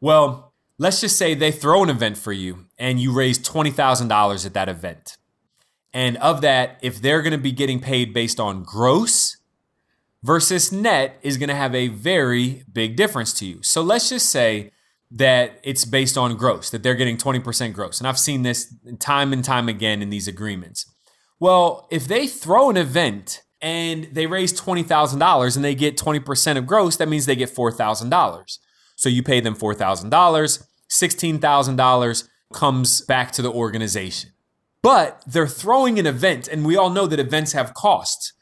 Well, 0.00 0.54
let's 0.78 1.00
just 1.00 1.16
say 1.16 1.34
they 1.34 1.52
throw 1.52 1.82
an 1.82 1.90
event 1.90 2.16
for 2.16 2.32
you 2.32 2.66
and 2.78 2.98
you 2.98 3.12
raise 3.12 3.38
$20,000 3.38 4.46
at 4.46 4.54
that 4.54 4.68
event. 4.68 5.16
And 5.92 6.16
of 6.18 6.40
that, 6.40 6.78
if 6.80 7.02
they're 7.02 7.22
going 7.22 7.32
to 7.32 7.38
be 7.38 7.52
getting 7.52 7.80
paid 7.80 8.14
based 8.14 8.40
on 8.40 8.62
gross 8.62 9.36
versus 10.22 10.72
net 10.72 11.18
is 11.22 11.36
going 11.36 11.48
to 11.48 11.54
have 11.54 11.74
a 11.74 11.88
very 11.88 12.64
big 12.72 12.96
difference 12.96 13.32
to 13.34 13.46
you. 13.46 13.62
So 13.62 13.82
let's 13.82 14.08
just 14.08 14.30
say 14.30 14.70
that 15.14 15.60
it's 15.62 15.84
based 15.84 16.16
on 16.16 16.36
gross, 16.36 16.70
that 16.70 16.82
they're 16.82 16.94
getting 16.94 17.18
20% 17.18 17.74
gross. 17.74 17.98
And 17.98 18.08
I've 18.08 18.18
seen 18.18 18.42
this 18.42 18.74
time 18.98 19.32
and 19.32 19.44
time 19.44 19.68
again 19.68 20.00
in 20.00 20.08
these 20.10 20.26
agreements. 20.26 20.86
Well, 21.38 21.86
if 21.90 22.08
they 22.08 22.26
throw 22.26 22.70
an 22.70 22.78
event 22.78 23.42
and 23.60 24.04
they 24.12 24.26
raise 24.26 24.58
$20,000 24.58 25.56
and 25.56 25.64
they 25.64 25.74
get 25.74 25.98
20% 25.98 26.56
of 26.56 26.66
gross, 26.66 26.96
that 26.96 27.08
means 27.08 27.26
they 27.26 27.36
get 27.36 27.54
$4,000. 27.54 28.58
So 28.96 29.08
you 29.08 29.22
pay 29.22 29.40
them 29.40 29.54
$4,000, 29.54 30.10
$16,000 30.90 32.28
comes 32.54 33.00
back 33.02 33.32
to 33.32 33.42
the 33.42 33.50
organization. 33.50 34.30
But 34.82 35.22
they're 35.26 35.46
throwing 35.46 35.98
an 35.98 36.06
event, 36.06 36.48
and 36.48 36.64
we 36.64 36.76
all 36.76 36.90
know 36.90 37.06
that 37.06 37.20
events 37.20 37.52
have 37.52 37.74
costs. 37.74 38.32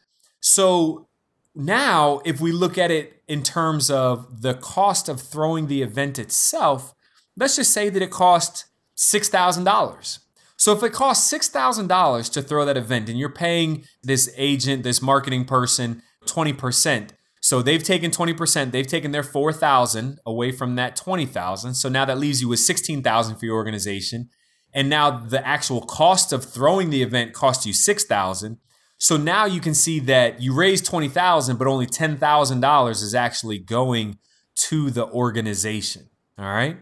So 0.41 1.09
now, 1.55 2.21
if 2.25 2.41
we 2.41 2.53
look 2.53 2.79
at 2.79 2.91
it 2.91 3.20
in 3.31 3.45
terms 3.45 3.93
of 3.93 4.43
the 4.43 4.55
cost 4.55 5.09
of 5.09 5.21
throwing 5.21 5.69
the 5.69 5.83
event 5.83 6.19
itself, 6.19 6.93
let's 7.37 7.55
just 7.55 7.73
say 7.73 7.89
that 7.89 8.03
it 8.03 8.11
cost 8.11 8.65
$6,000. 8.97 10.19
So 10.57 10.73
if 10.73 10.83
it 10.83 10.93
costs 10.93 11.33
$6,000 11.33 12.33
to 12.33 12.43
throw 12.43 12.65
that 12.65 12.77
event 12.77 13.09
and 13.09 13.17
you're 13.17 13.29
paying 13.29 13.85
this 14.03 14.35
agent, 14.37 14.83
this 14.83 15.01
marketing 15.01 15.45
person 15.45 16.03
20%, 16.27 17.11
so 17.41 17.63
they've 17.63 17.83
taken 17.83 18.11
20%, 18.11 18.73
they've 18.73 18.85
taken 18.85 19.13
their 19.13 19.23
4,000 19.23 20.19
away 20.27 20.51
from 20.51 20.75
that 20.75 20.97
20,000. 20.97 21.75
So 21.75 21.89
now 21.89 22.05
that 22.05 22.19
leaves 22.19 22.43
you 22.43 22.49
with 22.49 22.59
16,000 22.59 23.37
for 23.37 23.47
your 23.47 23.55
organization. 23.55 24.29
And 24.75 24.91
now 24.91 25.11
the 25.11 25.47
actual 25.47 25.83
cost 25.83 26.33
of 26.33 26.45
throwing 26.45 26.91
the 26.91 27.03
event 27.03 27.33
costs 27.33 27.65
you 27.65 27.75
6,000. 27.75 28.59
So 29.01 29.17
now 29.17 29.47
you 29.47 29.61
can 29.61 29.73
see 29.73 29.99
that 30.01 30.43
you 30.43 30.55
raised 30.55 30.85
20,000 30.85 31.57
but 31.57 31.67
only 31.67 31.87
$10,000 31.87 32.91
is 32.91 33.15
actually 33.15 33.59
going 33.59 34.19
to 34.57 34.91
the 34.91 35.07
organization. 35.07 36.11
All 36.39 36.45
right? 36.45 36.77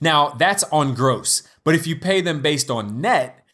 Now, 0.00 0.30
that's 0.30 0.62
on 0.64 0.94
gross. 0.94 1.42
But 1.64 1.74
if 1.74 1.88
you 1.88 1.96
pay 1.96 2.20
them 2.20 2.40
based 2.40 2.70
on 2.70 3.00
net 3.00 3.44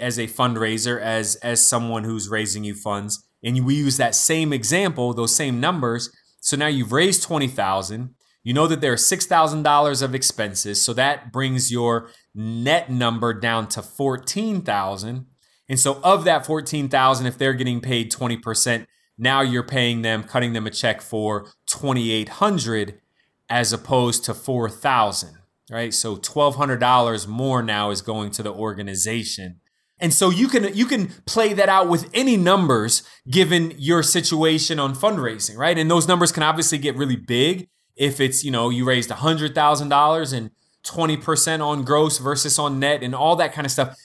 as 0.00 0.18
a 0.18 0.26
fundraiser 0.26 0.98
as 0.98 1.36
as 1.36 1.64
someone 1.64 2.04
who's 2.04 2.30
raising 2.30 2.64
you 2.64 2.74
funds, 2.74 3.22
and 3.44 3.64
we 3.66 3.74
use 3.74 3.98
that 3.98 4.14
same 4.14 4.52
example, 4.52 5.12
those 5.12 5.34
same 5.34 5.60
numbers. 5.60 6.10
So 6.40 6.56
now 6.56 6.68
you've 6.68 6.92
raised 6.92 7.22
20,000. 7.22 8.14
You 8.42 8.54
know 8.54 8.66
that 8.66 8.80
there 8.80 8.92
are 8.92 8.96
$6,000 8.96 10.02
of 10.02 10.14
expenses. 10.14 10.82
So 10.82 10.94
that 10.94 11.32
brings 11.32 11.70
your 11.70 12.08
net 12.34 12.90
number 12.90 13.34
down 13.34 13.68
to 13.68 13.82
14,000. 13.82 15.26
And 15.72 15.80
so 15.80 16.00
of 16.04 16.24
that 16.24 16.44
14,000 16.44 17.26
if 17.26 17.38
they're 17.38 17.54
getting 17.54 17.80
paid 17.80 18.12
20%, 18.12 18.84
now 19.16 19.40
you're 19.40 19.62
paying 19.62 20.02
them 20.02 20.22
cutting 20.22 20.52
them 20.52 20.66
a 20.66 20.70
check 20.70 21.00
for 21.00 21.48
2800 21.66 23.00
as 23.48 23.72
opposed 23.72 24.22
to 24.26 24.34
4,000, 24.34 25.38
right? 25.70 25.94
So 25.94 26.16
$1200 26.16 27.26
more 27.26 27.62
now 27.62 27.88
is 27.88 28.02
going 28.02 28.30
to 28.32 28.42
the 28.42 28.52
organization 28.52 29.60
and 29.98 30.12
so 30.12 30.30
you 30.30 30.48
can 30.48 30.74
you 30.74 30.84
can 30.84 31.12
play 31.26 31.52
that 31.52 31.68
out 31.68 31.88
with 31.88 32.10
any 32.12 32.36
numbers 32.36 33.04
given 33.30 33.72
your 33.78 34.02
situation 34.02 34.80
on 34.80 34.96
fundraising, 34.96 35.56
right? 35.56 35.78
And 35.78 35.88
those 35.88 36.08
numbers 36.08 36.32
can 36.32 36.42
obviously 36.42 36.76
get 36.76 36.96
really 36.96 37.16
big 37.16 37.68
if 37.94 38.20
it's, 38.20 38.42
you 38.44 38.50
know, 38.50 38.68
you 38.68 38.84
raised 38.84 39.10
$100,000 39.10 40.32
and 40.36 40.50
20% 40.84 41.64
on 41.64 41.84
gross 41.84 42.18
versus 42.18 42.58
on 42.58 42.80
net 42.80 43.04
and 43.04 43.14
all 43.14 43.36
that 43.36 43.52
kind 43.52 43.64
of 43.64 43.70
stuff. 43.70 43.96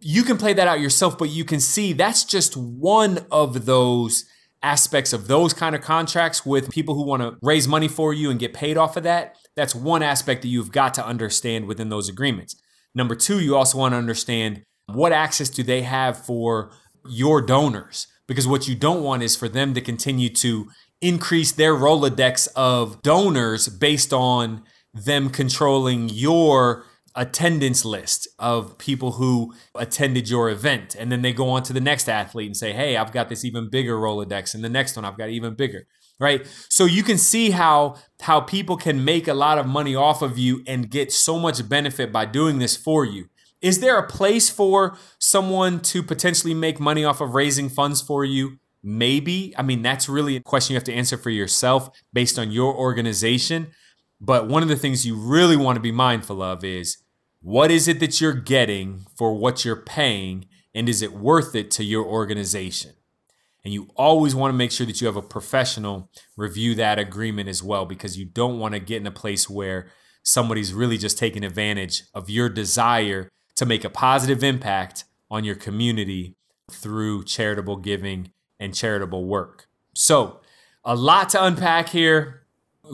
You 0.00 0.22
can 0.22 0.38
play 0.38 0.52
that 0.54 0.66
out 0.66 0.80
yourself, 0.80 1.18
but 1.18 1.28
you 1.28 1.44
can 1.44 1.60
see 1.60 1.92
that's 1.92 2.24
just 2.24 2.56
one 2.56 3.26
of 3.30 3.66
those 3.66 4.24
aspects 4.62 5.12
of 5.12 5.26
those 5.26 5.52
kind 5.52 5.74
of 5.74 5.82
contracts 5.82 6.44
with 6.44 6.70
people 6.70 6.94
who 6.94 7.04
want 7.04 7.22
to 7.22 7.36
raise 7.42 7.66
money 7.66 7.88
for 7.88 8.12
you 8.12 8.30
and 8.30 8.38
get 8.38 8.52
paid 8.52 8.76
off 8.76 8.96
of 8.96 9.02
that. 9.04 9.36
That's 9.56 9.74
one 9.74 10.02
aspect 10.02 10.42
that 10.42 10.48
you've 10.48 10.72
got 10.72 10.94
to 10.94 11.06
understand 11.06 11.66
within 11.66 11.88
those 11.88 12.08
agreements. 12.08 12.56
Number 12.94 13.14
two, 13.14 13.40
you 13.40 13.56
also 13.56 13.78
want 13.78 13.92
to 13.92 13.98
understand 13.98 14.62
what 14.86 15.12
access 15.12 15.48
do 15.48 15.62
they 15.62 15.82
have 15.82 16.24
for 16.24 16.70
your 17.08 17.40
donors? 17.40 18.06
Because 18.26 18.46
what 18.46 18.68
you 18.68 18.74
don't 18.74 19.02
want 19.02 19.22
is 19.22 19.36
for 19.36 19.48
them 19.48 19.74
to 19.74 19.80
continue 19.80 20.28
to 20.30 20.68
increase 21.00 21.52
their 21.52 21.74
Rolodex 21.74 22.48
of 22.54 23.02
donors 23.02 23.68
based 23.68 24.12
on 24.12 24.62
them 24.92 25.30
controlling 25.30 26.08
your 26.08 26.84
attendance 27.14 27.84
list 27.84 28.28
of 28.38 28.78
people 28.78 29.12
who 29.12 29.54
attended 29.74 30.28
your 30.28 30.50
event. 30.50 30.94
And 30.98 31.10
then 31.10 31.22
they 31.22 31.32
go 31.32 31.50
on 31.50 31.62
to 31.64 31.72
the 31.72 31.80
next 31.80 32.08
athlete 32.08 32.46
and 32.46 32.56
say, 32.56 32.72
hey, 32.72 32.96
I've 32.96 33.12
got 33.12 33.28
this 33.28 33.44
even 33.44 33.68
bigger 33.68 33.96
Rolodex. 33.96 34.54
And 34.54 34.62
the 34.62 34.68
next 34.68 34.96
one, 34.96 35.04
I've 35.04 35.18
got 35.18 35.28
even 35.30 35.54
bigger. 35.54 35.86
Right. 36.18 36.46
So 36.68 36.84
you 36.84 37.02
can 37.02 37.16
see 37.16 37.50
how 37.50 37.96
how 38.20 38.40
people 38.40 38.76
can 38.76 39.02
make 39.06 39.26
a 39.26 39.32
lot 39.32 39.56
of 39.56 39.66
money 39.66 39.94
off 39.94 40.20
of 40.20 40.36
you 40.36 40.62
and 40.66 40.90
get 40.90 41.10
so 41.10 41.38
much 41.38 41.66
benefit 41.66 42.12
by 42.12 42.26
doing 42.26 42.58
this 42.58 42.76
for 42.76 43.06
you. 43.06 43.30
Is 43.62 43.80
there 43.80 43.98
a 43.98 44.06
place 44.06 44.50
for 44.50 44.98
someone 45.18 45.80
to 45.80 46.02
potentially 46.02 46.52
make 46.52 46.78
money 46.78 47.04
off 47.04 47.22
of 47.22 47.34
raising 47.34 47.70
funds 47.70 48.02
for 48.02 48.22
you? 48.22 48.58
Maybe. 48.82 49.54
I 49.56 49.62
mean, 49.62 49.82
that's 49.82 50.08
really 50.08 50.36
a 50.36 50.40
question 50.40 50.74
you 50.74 50.76
have 50.76 50.84
to 50.84 50.94
answer 50.94 51.16
for 51.16 51.30
yourself 51.30 51.90
based 52.12 52.38
on 52.38 52.50
your 52.50 52.74
organization. 52.74 53.68
But 54.20 54.48
one 54.48 54.62
of 54.62 54.68
the 54.68 54.76
things 54.76 55.06
you 55.06 55.16
really 55.16 55.56
want 55.56 55.76
to 55.76 55.80
be 55.80 55.92
mindful 55.92 56.42
of 56.42 56.62
is 56.64 56.98
what 57.40 57.70
is 57.70 57.88
it 57.88 58.00
that 58.00 58.20
you're 58.20 58.32
getting 58.32 59.06
for 59.16 59.34
what 59.34 59.64
you're 59.64 59.76
paying? 59.76 60.46
And 60.74 60.88
is 60.88 61.02
it 61.02 61.12
worth 61.12 61.54
it 61.54 61.70
to 61.72 61.84
your 61.84 62.04
organization? 62.04 62.92
And 63.64 63.74
you 63.74 63.88
always 63.96 64.34
want 64.34 64.52
to 64.52 64.56
make 64.56 64.72
sure 64.72 64.86
that 64.86 65.00
you 65.00 65.06
have 65.06 65.16
a 65.16 65.22
professional 65.22 66.10
review 66.36 66.74
that 66.76 66.98
agreement 66.98 67.48
as 67.48 67.62
well, 67.62 67.84
because 67.84 68.18
you 68.18 68.24
don't 68.24 68.58
want 68.58 68.74
to 68.74 68.80
get 68.80 69.00
in 69.00 69.06
a 69.06 69.12
place 69.12 69.50
where 69.50 69.88
somebody's 70.22 70.72
really 70.72 70.98
just 70.98 71.18
taking 71.18 71.44
advantage 71.44 72.04
of 72.14 72.30
your 72.30 72.48
desire 72.48 73.30
to 73.56 73.66
make 73.66 73.84
a 73.84 73.90
positive 73.90 74.42
impact 74.42 75.04
on 75.30 75.44
your 75.44 75.54
community 75.54 76.36
through 76.70 77.24
charitable 77.24 77.76
giving 77.76 78.32
and 78.58 78.74
charitable 78.74 79.26
work. 79.26 79.66
So, 79.94 80.40
a 80.84 80.94
lot 80.94 81.28
to 81.30 81.44
unpack 81.44 81.90
here. 81.90 82.39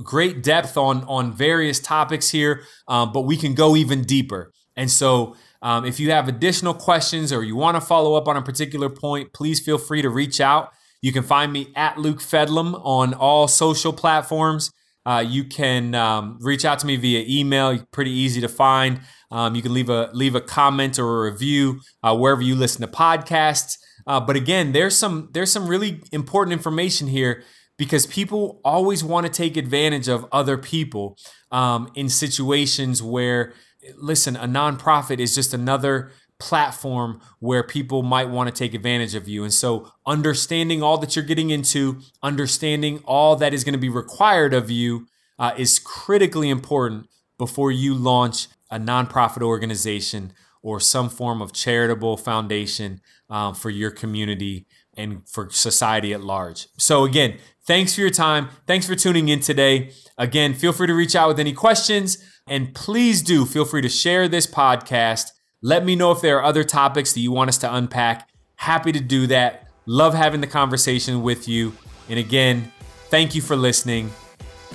Great 0.02 0.42
depth 0.42 0.76
on 0.76 1.04
on 1.04 1.32
various 1.32 1.80
topics 1.80 2.30
here, 2.30 2.62
um, 2.88 3.12
but 3.12 3.22
we 3.22 3.36
can 3.36 3.54
go 3.54 3.76
even 3.76 4.02
deeper. 4.02 4.52
And 4.76 4.90
so, 4.90 5.36
um, 5.62 5.84
if 5.84 5.98
you 5.98 6.10
have 6.10 6.28
additional 6.28 6.74
questions 6.74 7.32
or 7.32 7.42
you 7.42 7.56
want 7.56 7.76
to 7.76 7.80
follow 7.80 8.14
up 8.14 8.28
on 8.28 8.36
a 8.36 8.42
particular 8.42 8.90
point, 8.90 9.32
please 9.32 9.60
feel 9.60 9.78
free 9.78 10.02
to 10.02 10.10
reach 10.10 10.40
out. 10.40 10.70
You 11.02 11.12
can 11.12 11.22
find 11.22 11.52
me 11.52 11.72
at 11.74 11.98
Luke 11.98 12.18
Fedlam 12.18 12.80
on 12.84 13.14
all 13.14 13.48
social 13.48 13.92
platforms. 13.92 14.70
Uh, 15.04 15.24
you 15.26 15.44
can 15.44 15.94
um, 15.94 16.36
reach 16.40 16.64
out 16.64 16.80
to 16.80 16.86
me 16.86 16.96
via 16.96 17.24
email. 17.28 17.78
Pretty 17.92 18.10
easy 18.10 18.40
to 18.40 18.48
find. 18.48 19.00
Um, 19.30 19.54
you 19.54 19.62
can 19.62 19.72
leave 19.72 19.88
a 19.88 20.10
leave 20.12 20.34
a 20.34 20.40
comment 20.40 20.98
or 20.98 21.26
a 21.26 21.30
review 21.30 21.80
uh, 22.02 22.16
wherever 22.16 22.42
you 22.42 22.54
listen 22.54 22.80
to 22.80 22.88
podcasts. 22.88 23.78
Uh, 24.06 24.20
but 24.20 24.36
again, 24.36 24.72
there's 24.72 24.96
some 24.96 25.30
there's 25.32 25.50
some 25.50 25.68
really 25.68 26.02
important 26.12 26.52
information 26.52 27.08
here 27.08 27.44
because 27.76 28.06
people 28.06 28.60
always 28.64 29.04
want 29.04 29.26
to 29.26 29.32
take 29.32 29.56
advantage 29.56 30.08
of 30.08 30.26
other 30.32 30.56
people 30.56 31.16
um, 31.50 31.90
in 31.94 32.08
situations 32.08 33.02
where, 33.02 33.52
listen, 33.96 34.36
a 34.36 34.46
nonprofit 34.46 35.18
is 35.18 35.34
just 35.34 35.52
another 35.52 36.10
platform 36.38 37.20
where 37.38 37.62
people 37.62 38.02
might 38.02 38.28
want 38.28 38.48
to 38.48 38.54
take 38.54 38.74
advantage 38.74 39.14
of 39.14 39.28
you. 39.28 39.42
And 39.42 39.52
so, 39.52 39.90
understanding 40.06 40.82
all 40.82 40.98
that 40.98 41.16
you're 41.16 41.24
getting 41.24 41.50
into, 41.50 42.00
understanding 42.22 43.02
all 43.04 43.36
that 43.36 43.54
is 43.54 43.64
going 43.64 43.74
to 43.74 43.78
be 43.78 43.88
required 43.88 44.52
of 44.52 44.70
you 44.70 45.06
uh, 45.38 45.52
is 45.56 45.78
critically 45.78 46.50
important 46.50 47.08
before 47.38 47.70
you 47.70 47.94
launch 47.94 48.48
a 48.70 48.78
nonprofit 48.78 49.42
organization 49.42 50.32
or 50.62 50.80
some 50.80 51.08
form 51.08 51.40
of 51.40 51.52
charitable 51.52 52.16
foundation 52.16 53.00
um, 53.30 53.54
for 53.54 53.70
your 53.70 53.90
community 53.90 54.66
and 54.96 55.28
for 55.28 55.50
society 55.50 56.12
at 56.12 56.20
large. 56.20 56.68
So, 56.78 57.04
again, 57.04 57.38
thanks 57.66 57.94
for 57.94 58.00
your 58.00 58.10
time. 58.10 58.48
Thanks 58.66 58.86
for 58.86 58.94
tuning 58.94 59.28
in 59.28 59.40
today. 59.40 59.92
Again, 60.18 60.54
feel 60.54 60.72
free 60.72 60.86
to 60.86 60.94
reach 60.94 61.14
out 61.14 61.28
with 61.28 61.40
any 61.40 61.52
questions. 61.52 62.18
And 62.46 62.74
please 62.74 63.22
do 63.22 63.44
feel 63.44 63.64
free 63.64 63.82
to 63.82 63.88
share 63.88 64.28
this 64.28 64.46
podcast. 64.46 65.30
Let 65.62 65.84
me 65.84 65.96
know 65.96 66.12
if 66.12 66.20
there 66.20 66.38
are 66.38 66.44
other 66.44 66.64
topics 66.64 67.12
that 67.12 67.20
you 67.20 67.32
want 67.32 67.48
us 67.48 67.58
to 67.58 67.74
unpack. 67.74 68.28
Happy 68.56 68.92
to 68.92 69.00
do 69.00 69.26
that. 69.26 69.68
Love 69.86 70.14
having 70.14 70.40
the 70.40 70.46
conversation 70.46 71.22
with 71.22 71.48
you. 71.48 71.72
And 72.08 72.18
again, 72.18 72.72
thank 73.08 73.34
you 73.34 73.42
for 73.42 73.56
listening. 73.56 74.10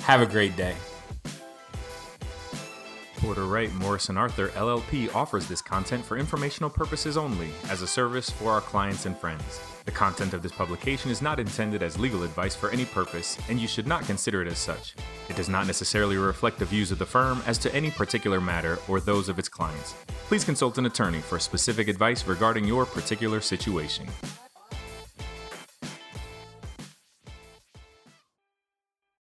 Have 0.02 0.20
a 0.20 0.26
great 0.26 0.56
day. 0.56 0.74
Porter 3.16 3.44
Wright 3.44 3.72
Morris 3.74 4.10
& 4.10 4.10
Arthur 4.10 4.48
LLP 4.48 5.14
offers 5.14 5.46
this 5.46 5.62
content 5.62 6.04
for 6.04 6.18
informational 6.18 6.68
purposes 6.68 7.16
only 7.16 7.50
as 7.68 7.80
a 7.80 7.86
service 7.86 8.28
for 8.28 8.50
our 8.50 8.60
clients 8.60 9.06
and 9.06 9.16
friends. 9.16 9.60
The 9.84 9.90
content 9.90 10.32
of 10.32 10.42
this 10.42 10.52
publication 10.52 11.10
is 11.10 11.20
not 11.20 11.40
intended 11.40 11.82
as 11.82 11.98
legal 11.98 12.22
advice 12.22 12.54
for 12.54 12.70
any 12.70 12.84
purpose, 12.84 13.36
and 13.48 13.58
you 13.58 13.66
should 13.66 13.86
not 13.86 14.04
consider 14.04 14.40
it 14.42 14.48
as 14.48 14.58
such. 14.58 14.94
It 15.28 15.36
does 15.36 15.48
not 15.48 15.66
necessarily 15.66 16.16
reflect 16.16 16.58
the 16.58 16.64
views 16.64 16.92
of 16.92 16.98
the 16.98 17.06
firm 17.06 17.42
as 17.46 17.58
to 17.58 17.74
any 17.74 17.90
particular 17.90 18.40
matter 18.40 18.78
or 18.88 19.00
those 19.00 19.28
of 19.28 19.38
its 19.38 19.48
clients. 19.48 19.94
Please 20.28 20.44
consult 20.44 20.78
an 20.78 20.86
attorney 20.86 21.20
for 21.20 21.38
specific 21.38 21.88
advice 21.88 22.26
regarding 22.26 22.64
your 22.64 22.86
particular 22.86 23.40
situation. 23.40 24.06